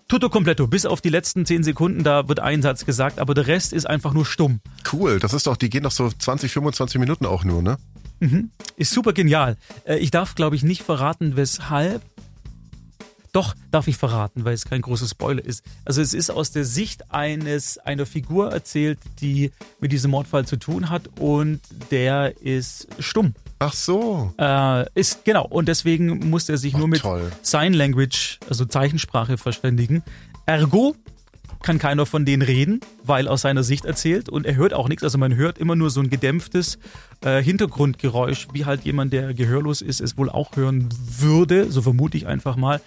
Tutto 0.07 0.29
completo, 0.29 0.67
bis 0.67 0.85
auf 0.85 1.01
die 1.01 1.09
letzten 1.09 1.45
zehn 1.45 1.63
Sekunden, 1.63 2.03
da 2.03 2.27
wird 2.27 2.39
ein 2.39 2.61
Satz 2.61 2.85
gesagt, 2.85 3.19
aber 3.19 3.33
der 3.33 3.47
Rest 3.47 3.73
ist 3.73 3.89
einfach 3.89 4.13
nur 4.13 4.25
stumm. 4.25 4.59
Cool, 4.91 5.19
das 5.19 5.33
ist 5.33 5.47
doch, 5.47 5.57
die 5.57 5.69
gehen 5.69 5.83
doch 5.83 5.91
so 5.91 6.09
20, 6.09 6.51
25 6.51 6.99
Minuten 6.99 7.25
auch 7.25 7.43
nur, 7.43 7.61
ne? 7.61 7.77
Mhm. 8.19 8.51
Ist 8.77 8.91
super 8.91 9.13
genial. 9.13 9.57
Äh, 9.85 9.97
ich 9.97 10.11
darf, 10.11 10.35
glaube 10.35 10.55
ich, 10.55 10.63
nicht 10.63 10.83
verraten, 10.83 11.35
weshalb. 11.35 12.01
Doch, 13.31 13.55
darf 13.71 13.87
ich 13.87 13.97
verraten, 13.97 14.45
weil 14.45 14.53
es 14.53 14.65
kein 14.65 14.81
großer 14.81 15.07
Spoiler 15.07 15.43
ist. 15.43 15.63
Also 15.85 16.01
es 16.01 16.13
ist 16.13 16.29
aus 16.29 16.51
der 16.51 16.65
Sicht 16.65 17.11
eines 17.11 17.79
einer 17.79 18.05
Figur 18.05 18.51
erzählt, 18.51 18.99
die 19.21 19.51
mit 19.79 19.91
diesem 19.91 20.11
Mordfall 20.11 20.45
zu 20.45 20.57
tun 20.57 20.89
hat 20.89 21.09
und 21.19 21.59
der 21.89 22.39
ist 22.41 22.87
stumm. 22.99 23.33
Ach 23.63 23.73
so. 23.73 24.33
Äh, 24.37 24.85
ist 24.93 25.23
genau 25.23 25.45
und 25.45 25.67
deswegen 25.67 26.29
muss 26.29 26.49
er 26.49 26.57
sich 26.57 26.75
Ach, 26.75 26.79
nur 26.79 26.87
mit 26.87 27.01
toll. 27.01 27.31
Sign 27.41 27.73
Language, 27.73 28.39
also 28.49 28.65
Zeichensprache 28.65 29.37
verständigen. 29.37 30.03
Ergo 30.45 30.95
kann 31.61 31.79
keiner 31.79 32.05
von 32.05 32.25
denen 32.25 32.41
reden, 32.41 32.81
weil 33.05 33.29
aus 33.29 33.41
seiner 33.41 33.63
Sicht 33.63 33.85
erzählt 33.85 34.27
und 34.27 34.45
er 34.45 34.55
hört 34.55 34.73
auch 34.73 34.89
nichts. 34.89 35.03
Also 35.03 35.17
man 35.17 35.35
hört 35.35 35.57
immer 35.57 35.77
nur 35.77 35.89
so 35.89 36.01
ein 36.01 36.09
gedämpftes 36.09 36.77
äh, 37.21 37.41
Hintergrundgeräusch, 37.41 38.49
wie 38.51 38.65
halt 38.65 38.83
jemand, 38.83 39.13
der 39.13 39.33
gehörlos 39.33 39.81
ist, 39.81 40.01
es 40.01 40.17
wohl 40.17 40.29
auch 40.29 40.55
hören 40.57 40.89
würde, 41.17 41.71
so 41.71 41.81
vermute 41.81 42.17
ich 42.17 42.27
einfach 42.27 42.57
mal. 42.57 42.81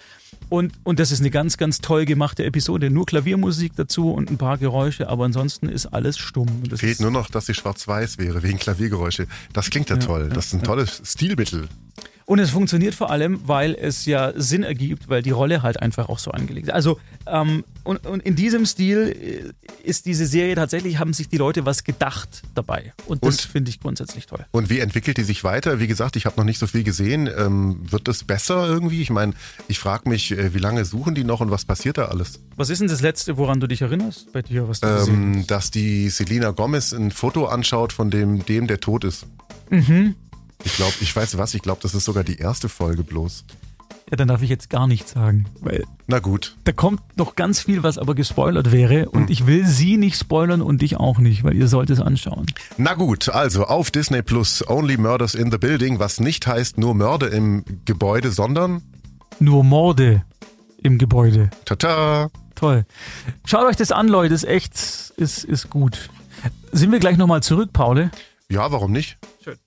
Und, 0.49 0.73
und 0.83 0.99
das 0.99 1.11
ist 1.11 1.19
eine 1.19 1.29
ganz, 1.29 1.57
ganz 1.57 1.79
toll 1.79 2.05
gemachte 2.05 2.45
Episode. 2.45 2.89
Nur 2.89 3.05
Klaviermusik 3.05 3.73
dazu 3.75 4.11
und 4.11 4.31
ein 4.31 4.37
paar 4.37 4.57
Geräusche, 4.57 5.09
aber 5.09 5.25
ansonsten 5.25 5.67
ist 5.67 5.87
alles 5.87 6.17
stumm. 6.17 6.63
Das 6.69 6.79
Fehlt 6.79 6.99
nur 6.99 7.11
noch, 7.11 7.29
dass 7.29 7.47
sie 7.47 7.53
schwarz-weiß 7.53 8.17
wäre, 8.17 8.43
wegen 8.43 8.57
Klaviergeräusche. 8.57 9.27
Das 9.53 9.69
klingt 9.69 9.89
ja, 9.89 9.97
ja 9.97 10.01
toll. 10.01 10.29
Das 10.33 10.47
ist 10.47 10.53
ein 10.53 10.63
tolles 10.63 11.01
Stilmittel. 11.03 11.67
Und 12.29 12.39
es 12.39 12.49
funktioniert 12.49 12.93
vor 12.93 13.09
allem, 13.09 13.39
weil 13.45 13.73
es 13.73 14.05
ja 14.05 14.33
Sinn 14.35 14.61
ergibt, 14.61 15.07
weil 15.07 15.21
die 15.21 15.31
Rolle 15.31 15.63
halt 15.63 15.81
einfach 15.81 16.09
auch 16.09 16.19
so 16.19 16.31
angelegt 16.31 16.67
ist. 16.67 16.73
Also, 16.73 16.99
ähm, 17.25 17.63
und, 17.85 18.05
und 18.05 18.21
in 18.21 18.35
diesem 18.35 18.65
Stil 18.65 19.53
äh, 19.57 19.87
ist 19.87 20.05
diese 20.05 20.25
Serie 20.25 20.53
tatsächlich, 20.55 20.99
haben 20.99 21.13
sich 21.13 21.29
die 21.29 21.37
Leute 21.37 21.65
was 21.65 21.85
gedacht 21.85 22.41
dabei. 22.53 22.93
Und 23.05 23.23
das 23.23 23.39
finde 23.39 23.69
ich 23.69 23.79
grundsätzlich 23.79 24.25
toll. 24.25 24.45
Und 24.51 24.69
wie 24.69 24.79
entwickelt 24.79 25.15
die 25.15 25.23
sich 25.23 25.45
weiter? 25.45 25.79
Wie 25.79 25.87
gesagt, 25.87 26.17
ich 26.17 26.25
habe 26.25 26.35
noch 26.35 26.43
nicht 26.43 26.59
so 26.59 26.67
viel 26.67 26.83
gesehen. 26.83 27.29
Ähm, 27.33 27.89
wird 27.89 28.09
das 28.09 28.25
besser 28.25 28.67
irgendwie? 28.67 29.01
Ich 29.01 29.09
meine, 29.09 29.31
ich 29.69 29.79
frage 29.79 30.09
mich, 30.09 30.31
äh, 30.31 30.53
wie 30.53 30.59
lange 30.59 30.83
suchen 30.83 31.15
die 31.15 31.23
noch 31.23 31.39
und 31.39 31.49
was 31.49 31.63
passiert 31.63 31.97
da 31.97 32.07
alles? 32.07 32.41
Was 32.57 32.69
ist 32.69 32.79
denn 32.79 32.89
das 32.89 32.99
Letzte, 32.99 33.37
woran 33.37 33.61
du 33.61 33.67
dich 33.67 33.81
erinnerst 33.83 34.33
bei 34.33 34.41
dir? 34.41 34.67
Was 34.67 34.81
du 34.81 34.87
ähm, 34.87 35.47
dass 35.47 35.71
die 35.71 36.09
Selina 36.09 36.51
Gomez 36.51 36.91
ein 36.91 37.11
Foto 37.11 37.45
anschaut 37.45 37.93
von 37.93 38.11
dem, 38.11 38.45
dem 38.45 38.67
der 38.67 38.81
tot 38.81 39.05
ist. 39.05 39.27
Mhm. 39.69 40.15
Ich 40.63 40.75
glaube, 40.75 40.93
ich 41.01 41.15
weiß 41.15 41.37
was, 41.37 41.53
ich 41.53 41.61
glaube, 41.61 41.79
das 41.81 41.93
ist 41.93 42.05
sogar 42.05 42.23
die 42.23 42.37
erste 42.37 42.69
Folge 42.69 43.03
bloß. 43.03 43.45
Ja, 44.09 44.15
dann 44.15 44.29
darf 44.29 44.41
ich 44.41 44.49
jetzt 44.49 44.69
gar 44.69 44.87
nichts 44.87 45.11
sagen, 45.11 45.45
weil. 45.59 45.83
Na 46.07 46.19
gut. 46.19 46.55
Da 46.63 46.71
kommt 46.71 47.01
noch 47.17 47.35
ganz 47.35 47.59
viel, 47.59 47.83
was 47.83 47.97
aber 47.97 48.15
gespoilert 48.15 48.71
wäre 48.71 49.09
und 49.09 49.23
hm. 49.23 49.31
ich 49.31 49.45
will 49.47 49.65
Sie 49.65 49.97
nicht 49.97 50.17
spoilern 50.17 50.61
und 50.61 50.81
dich 50.81 50.95
auch 50.95 51.19
nicht, 51.19 51.43
weil 51.43 51.55
ihr 51.55 51.67
sollt 51.67 51.89
es 51.89 51.99
anschauen. 51.99 52.45
Na 52.77 52.93
gut, 52.93 53.27
also 53.27 53.65
auf 53.65 53.91
Disney 53.91 54.21
Plus 54.21 54.65
Only 54.67 54.95
Murders 54.95 55.35
in 55.35 55.51
the 55.51 55.57
Building, 55.57 55.99
was 55.99 56.21
nicht 56.21 56.47
heißt 56.47 56.77
nur 56.77 56.95
Mörder 56.95 57.31
im 57.31 57.65
Gebäude, 57.83 58.31
sondern 58.31 58.81
nur 59.39 59.65
Morde 59.65 60.23
im 60.81 60.97
Gebäude. 60.97 61.49
Tata. 61.65 62.29
Toll. 62.55 62.85
Schaut 63.45 63.65
euch 63.65 63.75
das 63.75 63.91
an, 63.91 64.07
Leute, 64.07 64.33
ist 64.33 64.45
echt, 64.45 64.73
ist, 65.17 65.43
ist 65.43 65.69
gut. 65.69 66.09
Sind 66.71 66.91
wir 66.91 66.99
gleich 66.99 67.17
nochmal 67.17 67.43
zurück, 67.43 67.71
Paul? 67.73 68.09
Ja, 68.49 68.71
warum 68.71 68.91
nicht? 68.93 69.17
Schön. 69.43 69.57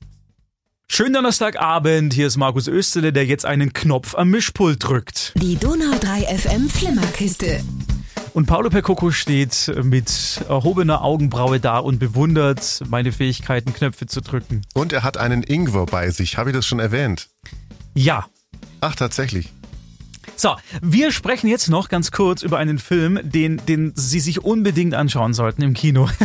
Schönen 0.93 1.13
Donnerstagabend, 1.13 2.15
hier 2.15 2.27
ist 2.27 2.37
Markus 2.37 2.67
Österle, 2.67 3.13
der 3.13 3.25
jetzt 3.25 3.47
einen 3.47 3.73
Knopf 3.73 4.17
am 4.17 4.29
Mischpult 4.31 4.83
drückt. 4.83 5.33
Die 5.41 5.55
Donau 5.55 5.97
3 6.01 6.37
FM 6.37 6.69
Flimmerkiste. 6.69 7.61
Und 8.35 8.47
Paolo 8.47 8.71
Percoco 8.71 9.13
steht 9.13 9.73
mit 9.85 10.41
erhobener 10.49 11.05
Augenbraue 11.05 11.61
da 11.61 11.79
und 11.79 12.01
bewundert 12.01 12.83
meine 12.89 13.13
Fähigkeiten, 13.13 13.73
Knöpfe 13.73 14.07
zu 14.07 14.21
drücken. 14.21 14.63
Und 14.75 14.93
er 14.93 15.05
hat 15.05 15.17
einen 15.17 15.45
Ingwer 15.45 15.87
bei 15.87 16.11
sich. 16.11 16.37
Habe 16.39 16.51
ich 16.51 16.57
das 16.57 16.67
schon 16.67 16.81
erwähnt? 16.81 17.29
Ja. 17.95 18.27
Ach, 18.81 18.97
tatsächlich. 18.97 19.53
So, 20.37 20.57
wir 20.81 21.13
sprechen 21.13 21.49
jetzt 21.49 21.69
noch 21.69 21.89
ganz 21.89 22.11
kurz 22.11 22.43
über 22.43 22.59
einen 22.59 22.79
Film, 22.79 23.21
den, 23.23 23.61
den 23.69 23.93
Sie 23.95 24.21
sich 24.21 24.43
unbedingt 24.43 24.95
anschauen 24.95 25.35
sollten 25.35 25.63
im 25.63 25.75
Kino. 25.75 26.09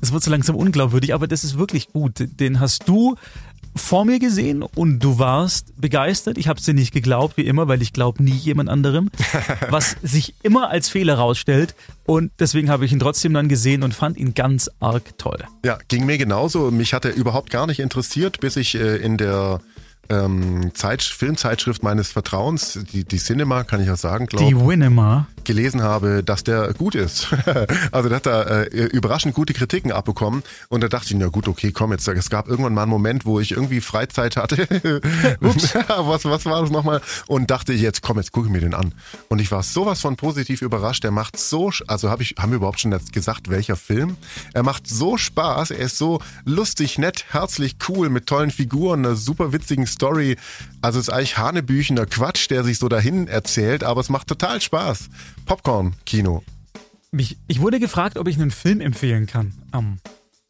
Es 0.00 0.12
wird 0.12 0.22
so 0.22 0.30
langsam 0.30 0.56
unglaubwürdig, 0.56 1.14
aber 1.14 1.26
das 1.26 1.44
ist 1.44 1.58
wirklich 1.58 1.92
gut. 1.92 2.14
Den 2.18 2.60
hast 2.60 2.88
du 2.88 3.16
vor 3.74 4.04
mir 4.04 4.18
gesehen 4.18 4.62
und 4.62 4.98
du 5.00 5.18
warst 5.18 5.80
begeistert. 5.80 6.36
Ich 6.36 6.48
habe 6.48 6.58
es 6.58 6.66
dir 6.66 6.74
nicht 6.74 6.92
geglaubt, 6.92 7.36
wie 7.36 7.46
immer, 7.46 7.68
weil 7.68 7.80
ich 7.80 7.92
glaube 7.92 8.22
nie 8.22 8.32
jemand 8.32 8.68
anderem, 8.68 9.10
was 9.70 9.96
sich 10.02 10.34
immer 10.42 10.68
als 10.70 10.88
Fehler 10.88 11.14
rausstellt. 11.14 11.74
Und 12.04 12.32
deswegen 12.38 12.68
habe 12.68 12.84
ich 12.84 12.92
ihn 12.92 13.00
trotzdem 13.00 13.32
dann 13.32 13.48
gesehen 13.48 13.82
und 13.82 13.94
fand 13.94 14.18
ihn 14.18 14.34
ganz 14.34 14.70
arg 14.80 15.16
toll. 15.18 15.38
Ja, 15.64 15.78
ging 15.88 16.04
mir 16.04 16.18
genauso. 16.18 16.70
Mich 16.70 16.92
hat 16.92 17.04
er 17.04 17.14
überhaupt 17.14 17.50
gar 17.50 17.66
nicht 17.66 17.80
interessiert, 17.80 18.40
bis 18.40 18.56
ich 18.56 18.74
äh, 18.74 18.96
in 18.96 19.16
der 19.16 19.60
ähm, 20.12 20.74
Zeit, 20.74 21.02
Filmzeitschrift 21.02 21.82
meines 21.82 22.12
Vertrauens, 22.12 22.78
die, 22.92 23.04
die 23.04 23.18
Cinema, 23.18 23.64
kann 23.64 23.82
ich 23.82 23.90
auch 23.90 23.96
sagen, 23.96 24.26
glaube 24.26 24.44
Die 24.46 24.56
Winema. 24.56 25.26
gelesen 25.44 25.82
habe, 25.82 26.22
dass 26.22 26.44
der 26.44 26.72
gut 26.74 26.94
ist. 26.94 27.28
also 27.92 28.08
der 28.08 28.16
hat 28.16 28.26
da 28.26 28.42
äh, 28.62 28.66
überraschend 28.86 29.34
gute 29.34 29.52
Kritiken 29.54 29.92
abbekommen 29.92 30.42
und 30.68 30.82
da 30.82 30.88
dachte 30.88 31.06
ich, 31.08 31.14
na 31.16 31.28
gut, 31.28 31.48
okay, 31.48 31.72
komm 31.72 31.92
jetzt. 31.92 32.06
Es 32.06 32.30
gab 32.30 32.48
irgendwann 32.48 32.74
mal 32.74 32.82
einen 32.82 32.90
Moment, 32.90 33.24
wo 33.26 33.40
ich 33.40 33.52
irgendwie 33.52 33.80
Freizeit 33.80 34.36
hatte. 34.36 34.66
Was, 35.42 36.24
was 36.24 36.44
war 36.46 36.60
das 36.62 36.70
nochmal? 36.70 37.00
Und 37.26 37.50
dachte 37.50 37.72
ich, 37.72 37.80
jetzt 37.80 38.02
komm, 38.02 38.18
jetzt 38.18 38.32
gucke 38.32 38.46
ich 38.46 38.52
mir 38.52 38.60
den 38.60 38.74
an. 38.74 38.94
Und 39.28 39.40
ich 39.40 39.50
war 39.50 39.62
sowas 39.62 40.00
von 40.00 40.16
positiv 40.16 40.62
überrascht. 40.62 41.04
Der 41.04 41.10
macht 41.10 41.38
so, 41.38 41.70
also 41.86 42.10
habe 42.10 42.22
ich, 42.22 42.34
haben 42.38 42.50
wir 42.52 42.56
überhaupt 42.56 42.80
schon 42.80 42.94
gesagt, 43.12 43.50
welcher 43.50 43.76
Film? 43.76 44.16
Er 44.52 44.62
macht 44.62 44.86
so 44.86 45.16
Spaß, 45.16 45.70
er 45.70 45.78
ist 45.78 45.98
so 45.98 46.20
lustig, 46.44 46.98
nett, 46.98 47.24
herzlich, 47.30 47.76
cool, 47.88 48.08
mit 48.08 48.26
tollen 48.26 48.50
Figuren, 48.50 49.04
einer 49.04 49.16
super 49.16 49.52
witzigen 49.52 49.86
Story. 49.86 50.01
Also 50.02 50.98
es 50.98 51.08
ist 51.08 51.14
eigentlich 51.14 51.38
hanebüchener 51.38 52.06
Quatsch, 52.06 52.50
der 52.50 52.64
sich 52.64 52.78
so 52.78 52.88
dahin 52.88 53.28
erzählt, 53.28 53.84
aber 53.84 54.00
es 54.00 54.08
macht 54.08 54.26
total 54.26 54.60
Spaß. 54.60 55.08
Popcorn-Kino. 55.46 56.42
Ich 57.12 57.60
wurde 57.60 57.78
gefragt, 57.78 58.16
ob 58.16 58.26
ich 58.26 58.36
einen 58.36 58.50
Film 58.50 58.80
empfehlen 58.80 59.26
kann. 59.26 59.52
Um, 59.72 59.98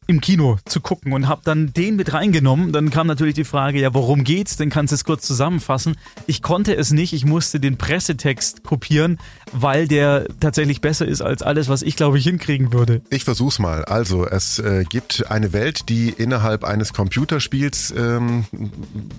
im 0.07 0.21
Kino 0.21 0.57
zu 0.65 0.81
gucken 0.81 1.13
und 1.13 1.27
habe 1.27 1.41
dann 1.43 1.73
den 1.73 1.95
mit 1.95 2.13
reingenommen. 2.13 2.71
Dann 2.71 2.89
kam 2.89 3.07
natürlich 3.07 3.35
die 3.35 3.43
Frage, 3.43 3.79
ja, 3.79 3.93
worum 3.93 4.23
geht's? 4.23 4.57
Dann 4.57 4.69
kannst 4.69 4.91
du 4.91 4.95
es 4.95 5.03
kurz 5.03 5.25
zusammenfassen. 5.25 5.95
Ich 6.27 6.41
konnte 6.41 6.75
es 6.75 6.91
nicht, 6.91 7.13
ich 7.13 7.25
musste 7.25 7.59
den 7.59 7.77
Pressetext 7.77 8.63
kopieren, 8.63 9.19
weil 9.51 9.87
der 9.87 10.27
tatsächlich 10.39 10.81
besser 10.81 11.05
ist 11.05 11.21
als 11.21 11.41
alles, 11.41 11.69
was 11.69 11.81
ich 11.81 11.95
glaube 11.95 12.17
ich 12.17 12.23
hinkriegen 12.23 12.73
würde. 12.73 13.01
Ich 13.09 13.23
versuch's 13.23 13.59
mal. 13.59 13.85
Also, 13.85 14.25
es 14.25 14.59
äh, 14.59 14.83
gibt 14.87 15.29
eine 15.29 15.53
Welt, 15.53 15.89
die 15.89 16.09
innerhalb 16.09 16.63
eines 16.63 16.93
Computerspiels 16.93 17.93
ähm, 17.97 18.45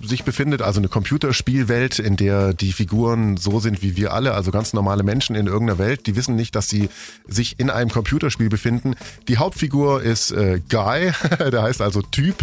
sich 0.03 0.23
befindet, 0.23 0.61
also 0.61 0.79
eine 0.79 0.87
Computerspielwelt, 0.87 1.99
in 1.99 2.15
der 2.15 2.53
die 2.53 2.73
Figuren 2.73 3.37
so 3.37 3.59
sind 3.59 3.81
wie 3.81 3.95
wir 3.95 4.13
alle, 4.13 4.33
also 4.33 4.51
ganz 4.51 4.73
normale 4.73 5.03
Menschen 5.03 5.35
in 5.35 5.47
irgendeiner 5.47 5.79
Welt, 5.79 6.07
die 6.07 6.15
wissen 6.15 6.35
nicht, 6.35 6.55
dass 6.55 6.69
sie 6.69 6.89
sich 7.27 7.59
in 7.59 7.69
einem 7.69 7.89
Computerspiel 7.89 8.49
befinden. 8.49 8.95
Die 9.27 9.37
Hauptfigur 9.37 10.01
ist 10.01 10.31
äh, 10.31 10.59
Guy, 10.75 11.11
der 11.51 11.63
heißt 11.63 11.81
also 11.81 12.01
Typ. 12.01 12.35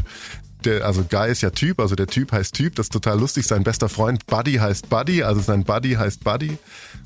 Der, 0.64 0.86
also 0.86 1.04
Guy 1.04 1.30
ist 1.30 1.42
ja 1.42 1.50
Typ, 1.50 1.80
also 1.80 1.96
der 1.96 2.06
Typ 2.06 2.32
heißt 2.32 2.54
Typ, 2.54 2.76
das 2.76 2.86
ist 2.86 2.92
total 2.92 3.18
lustig. 3.18 3.46
Sein 3.46 3.64
bester 3.64 3.88
Freund 3.88 4.26
Buddy 4.26 4.54
heißt 4.54 4.88
Buddy, 4.88 5.22
also 5.22 5.40
sein 5.40 5.64
Buddy 5.64 5.94
heißt 5.94 6.24
Buddy. 6.24 6.56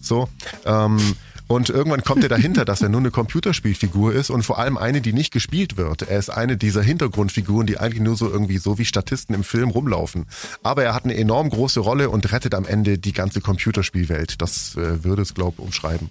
So. 0.00 0.28
Ähm, 0.64 1.16
Und 1.48 1.70
irgendwann 1.70 2.02
kommt 2.02 2.24
er 2.24 2.28
dahinter, 2.28 2.64
dass 2.64 2.82
er 2.82 2.88
nur 2.88 2.98
eine 3.00 3.12
Computerspielfigur 3.12 4.12
ist 4.12 4.30
und 4.30 4.42
vor 4.42 4.58
allem 4.58 4.76
eine, 4.76 5.00
die 5.00 5.12
nicht 5.12 5.32
gespielt 5.32 5.76
wird. 5.76 6.02
Er 6.02 6.18
ist 6.18 6.28
eine 6.28 6.56
dieser 6.56 6.82
Hintergrundfiguren, 6.82 7.68
die 7.68 7.78
eigentlich 7.78 8.02
nur 8.02 8.16
so 8.16 8.28
irgendwie 8.28 8.58
so 8.58 8.78
wie 8.78 8.84
Statisten 8.84 9.32
im 9.32 9.44
Film 9.44 9.70
rumlaufen. 9.70 10.26
Aber 10.64 10.82
er 10.82 10.92
hat 10.92 11.04
eine 11.04 11.16
enorm 11.16 11.48
große 11.50 11.78
Rolle 11.78 12.10
und 12.10 12.32
rettet 12.32 12.52
am 12.54 12.66
Ende 12.66 12.98
die 12.98 13.12
ganze 13.12 13.40
Computerspielwelt. 13.40 14.42
Das 14.42 14.74
äh, 14.76 15.04
würde 15.04 15.22
es, 15.22 15.34
glaube 15.34 15.54
ich, 15.58 15.64
umschreiben. 15.64 16.10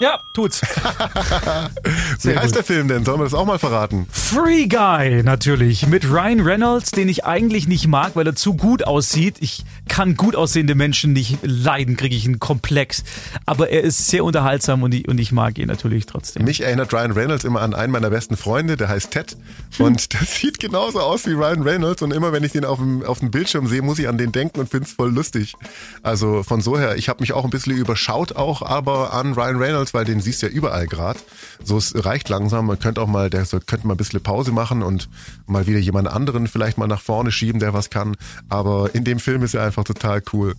Ja, 0.00 0.20
tut's. 0.32 0.60
Wie 2.22 2.36
heißt 2.36 2.56
der 2.56 2.64
Film 2.64 2.88
denn? 2.88 3.04
Sollen 3.04 3.20
wir 3.20 3.24
das 3.24 3.34
auch 3.34 3.46
mal 3.46 3.60
verraten? 3.60 4.08
Free 4.10 4.66
Guy, 4.66 5.22
natürlich. 5.22 5.86
Mit 5.86 6.10
Ryan 6.10 6.40
Reynolds, 6.40 6.90
den 6.90 7.08
ich 7.08 7.24
eigentlich 7.24 7.68
nicht 7.68 7.86
mag, 7.86 8.16
weil 8.16 8.26
er 8.26 8.34
zu 8.34 8.54
gut 8.54 8.84
aussieht. 8.84 9.36
Ich 9.38 9.64
kann 9.88 10.16
gut 10.16 10.34
aussehende 10.34 10.74
Menschen 10.74 11.12
nicht 11.12 11.38
leiden, 11.42 11.96
kriege 11.96 12.16
ich 12.16 12.26
einen 12.26 12.40
Komplex. 12.40 13.04
Aber 13.46 13.70
er 13.70 13.82
ist 13.82 14.08
sehr 14.08 14.24
unterhaltsam 14.24 14.82
und 14.82 14.92
ich, 14.92 15.06
und 15.06 15.18
ich 15.20 15.30
mag 15.30 15.58
ihn 15.58 15.68
natürlich 15.68 16.06
trotzdem. 16.06 16.44
Mich 16.44 16.62
erinnert 16.62 16.92
Ryan 16.92 17.12
Reynolds 17.12 17.44
immer 17.44 17.62
an 17.62 17.72
einen 17.72 17.92
meiner 17.92 18.10
besten 18.10 18.36
Freunde, 18.36 18.76
der 18.76 18.88
heißt 18.88 19.12
Ted. 19.12 19.36
Und 19.78 20.12
der 20.12 20.22
sieht 20.26 20.58
genauso 20.58 20.98
aus 21.00 21.24
wie 21.26 21.32
Ryan 21.32 21.62
Reynolds. 21.62 22.02
Und 22.02 22.12
immer 22.12 22.32
wenn 22.32 22.42
ich 22.42 22.50
den 22.50 22.64
auf 22.64 22.78
dem, 22.78 23.04
auf 23.04 23.20
dem 23.20 23.30
Bildschirm 23.30 23.68
sehe, 23.68 23.82
muss 23.82 24.00
ich 24.00 24.08
an 24.08 24.18
den 24.18 24.32
denken 24.32 24.58
und 24.58 24.68
finde 24.68 24.86
es 24.86 24.92
voll 24.92 25.12
lustig. 25.12 25.54
Also 26.02 26.42
von 26.42 26.60
so 26.60 26.76
her, 26.76 26.96
ich 26.96 27.08
habe 27.08 27.20
mich 27.20 27.32
auch 27.32 27.44
ein 27.44 27.50
bisschen 27.50 27.76
überschaut 27.76 28.34
auch, 28.34 28.62
aber 28.62 29.14
an 29.14 29.34
Ryan 29.34 29.56
Reynolds 29.56 29.83
weil 29.92 30.04
den 30.04 30.20
siehst 30.20 30.42
du 30.42 30.46
ja 30.46 30.52
überall 30.52 30.86
gerade. 30.86 31.18
So, 31.62 31.76
es 31.76 31.92
reicht 32.04 32.28
langsam. 32.28 32.66
Man 32.66 32.78
könnte 32.78 33.02
auch 33.02 33.06
mal, 33.06 33.28
der 33.28 33.44
könnte 33.44 33.86
mal 33.86 33.94
ein 33.94 33.98
bisschen 33.98 34.22
Pause 34.22 34.52
machen 34.52 34.82
und 34.82 35.08
mal 35.46 35.66
wieder 35.66 35.78
jemand 35.78 36.08
anderen 36.08 36.48
vielleicht 36.48 36.78
mal 36.78 36.86
nach 36.86 37.00
vorne 37.00 37.32
schieben, 37.32 37.60
der 37.60 37.74
was 37.74 37.90
kann. 37.90 38.16
Aber 38.48 38.94
in 38.94 39.04
dem 39.04 39.18
Film 39.18 39.42
ist 39.42 39.54
er 39.54 39.64
einfach 39.64 39.84
total 39.84 40.22
cool. 40.32 40.54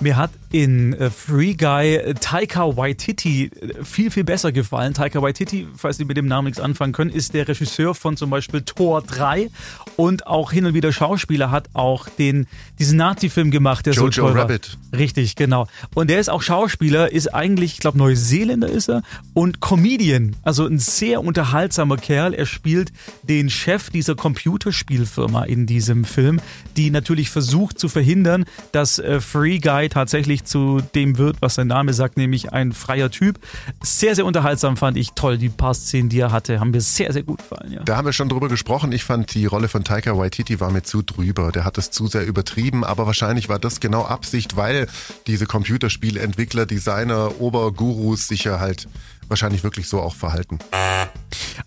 Mir 0.00 0.16
hat 0.16 0.30
in 0.50 0.92
äh, 0.94 1.10
Free 1.10 1.54
Guy 1.54 1.96
äh, 1.96 2.14
Taika 2.14 2.76
Waititi 2.76 3.46
äh, 3.46 3.84
viel, 3.84 4.10
viel 4.10 4.24
besser 4.24 4.50
gefallen. 4.50 4.92
Taika 4.92 5.22
Waititi, 5.22 5.68
falls 5.76 5.98
Sie 5.98 6.04
mit 6.04 6.16
dem 6.16 6.26
Namen 6.26 6.46
nichts 6.46 6.60
anfangen 6.60 6.92
können, 6.92 7.10
ist 7.10 7.34
der 7.34 7.46
Regisseur 7.46 7.94
von 7.94 8.16
zum 8.16 8.30
Beispiel 8.30 8.62
Tor 8.62 9.02
3 9.02 9.50
und 9.96 10.26
auch 10.26 10.50
hin 10.52 10.66
und 10.66 10.74
wieder 10.74 10.92
Schauspieler, 10.92 11.50
hat 11.50 11.68
auch 11.74 12.08
den, 12.08 12.46
diesen 12.78 12.98
Nazi-Film 12.98 13.50
gemacht, 13.50 13.86
der 13.86 13.94
Jojo 13.94 14.10
so 14.10 14.22
toll 14.22 14.32
Rabbit. 14.32 14.76
war. 14.90 14.98
Richtig, 14.98 15.36
genau. 15.36 15.68
Und 15.94 16.10
der 16.10 16.18
ist 16.18 16.28
auch 16.28 16.42
Schauspieler, 16.42 17.12
ist 17.12 17.32
eigentlich, 17.32 17.74
ich 17.74 17.80
glaube, 17.80 17.98
Neuseeländer 17.98 18.63
ist 18.68 18.88
er 18.88 19.02
und 19.32 19.60
Comedian. 19.60 20.36
Also 20.42 20.66
ein 20.66 20.78
sehr 20.78 21.22
unterhaltsamer 21.22 21.96
Kerl. 21.96 22.34
Er 22.34 22.46
spielt 22.46 22.92
den 23.22 23.50
Chef 23.50 23.90
dieser 23.90 24.14
Computerspielfirma 24.14 25.44
in 25.44 25.66
diesem 25.66 26.04
Film, 26.04 26.40
die 26.76 26.90
natürlich 26.90 27.30
versucht 27.30 27.78
zu 27.78 27.88
verhindern, 27.88 28.44
dass 28.72 28.98
äh, 28.98 29.20
Free 29.20 29.58
Guy 29.58 29.88
tatsächlich 29.88 30.44
zu 30.44 30.80
dem 30.94 31.18
wird, 31.18 31.36
was 31.40 31.54
sein 31.54 31.66
Name 31.66 31.92
sagt, 31.94 32.16
nämlich 32.16 32.52
ein 32.52 32.72
freier 32.72 33.10
Typ. 33.10 33.38
Sehr, 33.82 34.14
sehr 34.14 34.24
unterhaltsam 34.24 34.76
fand 34.76 34.96
ich. 34.96 35.10
Toll, 35.14 35.38
die 35.38 35.48
paar 35.48 35.74
Szenen, 35.74 36.08
die 36.08 36.20
er 36.20 36.32
hatte, 36.32 36.60
haben 36.60 36.70
mir 36.70 36.80
sehr, 36.80 37.12
sehr 37.12 37.22
gut 37.22 37.38
gefallen. 37.38 37.72
Ja. 37.72 37.82
Da 37.82 37.96
haben 37.96 38.06
wir 38.06 38.12
schon 38.12 38.28
drüber 38.28 38.48
gesprochen. 38.48 38.92
Ich 38.92 39.04
fand 39.04 39.34
die 39.34 39.46
Rolle 39.46 39.68
von 39.68 39.84
Taika 39.84 40.16
Waititi 40.16 40.60
war 40.60 40.70
mir 40.70 40.82
zu 40.82 41.02
drüber. 41.02 41.52
Der 41.52 41.64
hat 41.64 41.78
es 41.78 41.90
zu 41.90 42.06
sehr 42.06 42.26
übertrieben, 42.26 42.84
aber 42.84 43.06
wahrscheinlich 43.06 43.48
war 43.48 43.58
das 43.58 43.80
genau 43.80 44.04
Absicht, 44.04 44.56
weil 44.56 44.86
diese 45.26 45.46
Computerspielentwickler, 45.46 46.66
Designer, 46.66 47.40
Obergurus 47.40 48.28
sich 48.28 48.44
ja 48.44 48.53
halt 48.60 48.88
wahrscheinlich 49.28 49.64
wirklich 49.64 49.88
so 49.88 50.00
auch 50.00 50.14
verhalten. 50.14 50.58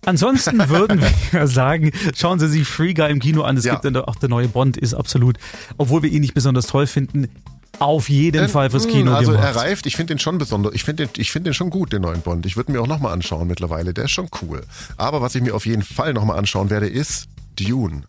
Ansonsten 0.05 0.57
würden 0.69 1.01
wir 1.31 1.47
sagen, 1.47 1.91
schauen 2.15 2.39
Sie 2.39 2.47
sich 2.47 2.67
Free 2.67 2.93
Guy 2.93 3.09
im 3.11 3.19
Kino 3.19 3.41
an. 3.43 3.57
Es 3.57 3.65
Ja. 3.65 3.73
gibt 3.73 3.85
dann 3.85 3.95
auch 3.97 4.15
der 4.15 4.29
neue 4.29 4.47
Bond, 4.47 4.77
ist 4.77 4.93
absolut, 4.93 5.37
obwohl 5.77 6.03
wir 6.03 6.11
ihn 6.11 6.21
nicht 6.21 6.33
besonders 6.33 6.67
toll 6.67 6.87
finden, 6.87 7.27
auf 7.79 8.09
jeden 8.09 8.47
Fall 8.49 8.69
fürs 8.71 8.87
Kino 8.87 9.13
Also 9.13 9.31
gemacht. 9.33 9.47
er 9.47 9.55
reift, 9.55 9.85
ich 9.85 9.95
finde 9.95 10.15
den 10.15 10.19
schon 10.19 10.37
besonders, 10.39 10.73
ich 10.73 10.83
finde 10.83 11.05
den, 11.07 11.21
ich 11.21 11.31
finde 11.31 11.49
den 11.49 11.53
schon 11.53 11.69
gut, 11.69 11.93
den 11.93 12.01
neuen 12.01 12.21
Bond. 12.21 12.45
Ich 12.45 12.57
würde 12.57 12.71
mir 12.71 12.81
auch 12.81 12.87
nochmal 12.87 13.13
anschauen 13.13 13.47
mittlerweile, 13.47 13.93
der 13.93 14.05
ist 14.05 14.11
schon 14.11 14.29
cool. 14.41 14.63
Aber 14.97 15.21
was 15.21 15.35
ich 15.35 15.41
mir 15.43 15.53
auf 15.53 15.65
jeden 15.65 15.83
Fall 15.83 16.13
nochmal 16.13 16.39
anschauen 16.39 16.69
werde, 16.71 16.87
ist 16.87 17.27
Dune. 17.55 18.01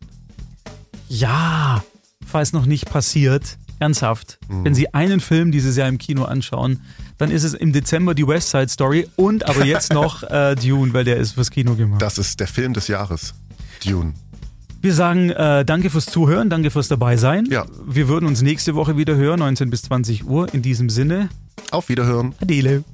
Ja, 1.08 1.82
falls 2.26 2.52
noch 2.52 2.66
nicht 2.66 2.86
passiert, 2.90 3.56
ernsthaft. 3.78 4.38
Mhm. 4.48 4.64
Wenn 4.64 4.74
Sie 4.74 4.92
einen 4.94 5.20
Film 5.20 5.52
dieses 5.52 5.76
Jahr 5.76 5.88
im 5.88 5.98
Kino 5.98 6.24
anschauen, 6.24 6.80
dann 7.18 7.30
ist 7.30 7.44
es 7.44 7.54
im 7.54 7.72
Dezember 7.72 8.14
die 8.14 8.26
West 8.26 8.50
Side 8.50 8.68
Story 8.68 9.08
und 9.16 9.48
aber 9.48 9.64
jetzt 9.64 9.92
noch 9.92 10.22
äh, 10.30 10.54
Dune, 10.54 10.92
weil 10.94 11.04
der 11.04 11.16
ist 11.16 11.32
fürs 11.32 11.50
Kino 11.50 11.74
gemacht. 11.74 12.00
Das 12.00 12.16
ist 12.18 12.40
der 12.40 12.46
Film 12.46 12.72
des 12.74 12.88
Jahres. 12.88 13.34
Dune. 13.84 14.14
Wir 14.80 14.94
sagen 14.94 15.30
äh, 15.30 15.64
danke 15.64 15.90
fürs 15.90 16.06
Zuhören, 16.06 16.50
danke 16.50 16.70
fürs 16.70 16.86
Dabeisein. 16.86 17.46
Ja. 17.46 17.66
Wir 17.84 18.06
würden 18.08 18.26
uns 18.26 18.42
nächste 18.42 18.76
Woche 18.76 18.96
wieder 18.96 19.16
hören, 19.16 19.40
19 19.40 19.70
bis 19.70 19.82
20 19.82 20.24
Uhr. 20.24 20.52
In 20.54 20.62
diesem 20.62 20.88
Sinne, 20.88 21.28
Auf 21.72 21.88
Wiederhören. 21.88 22.34
Adele. 22.40 22.84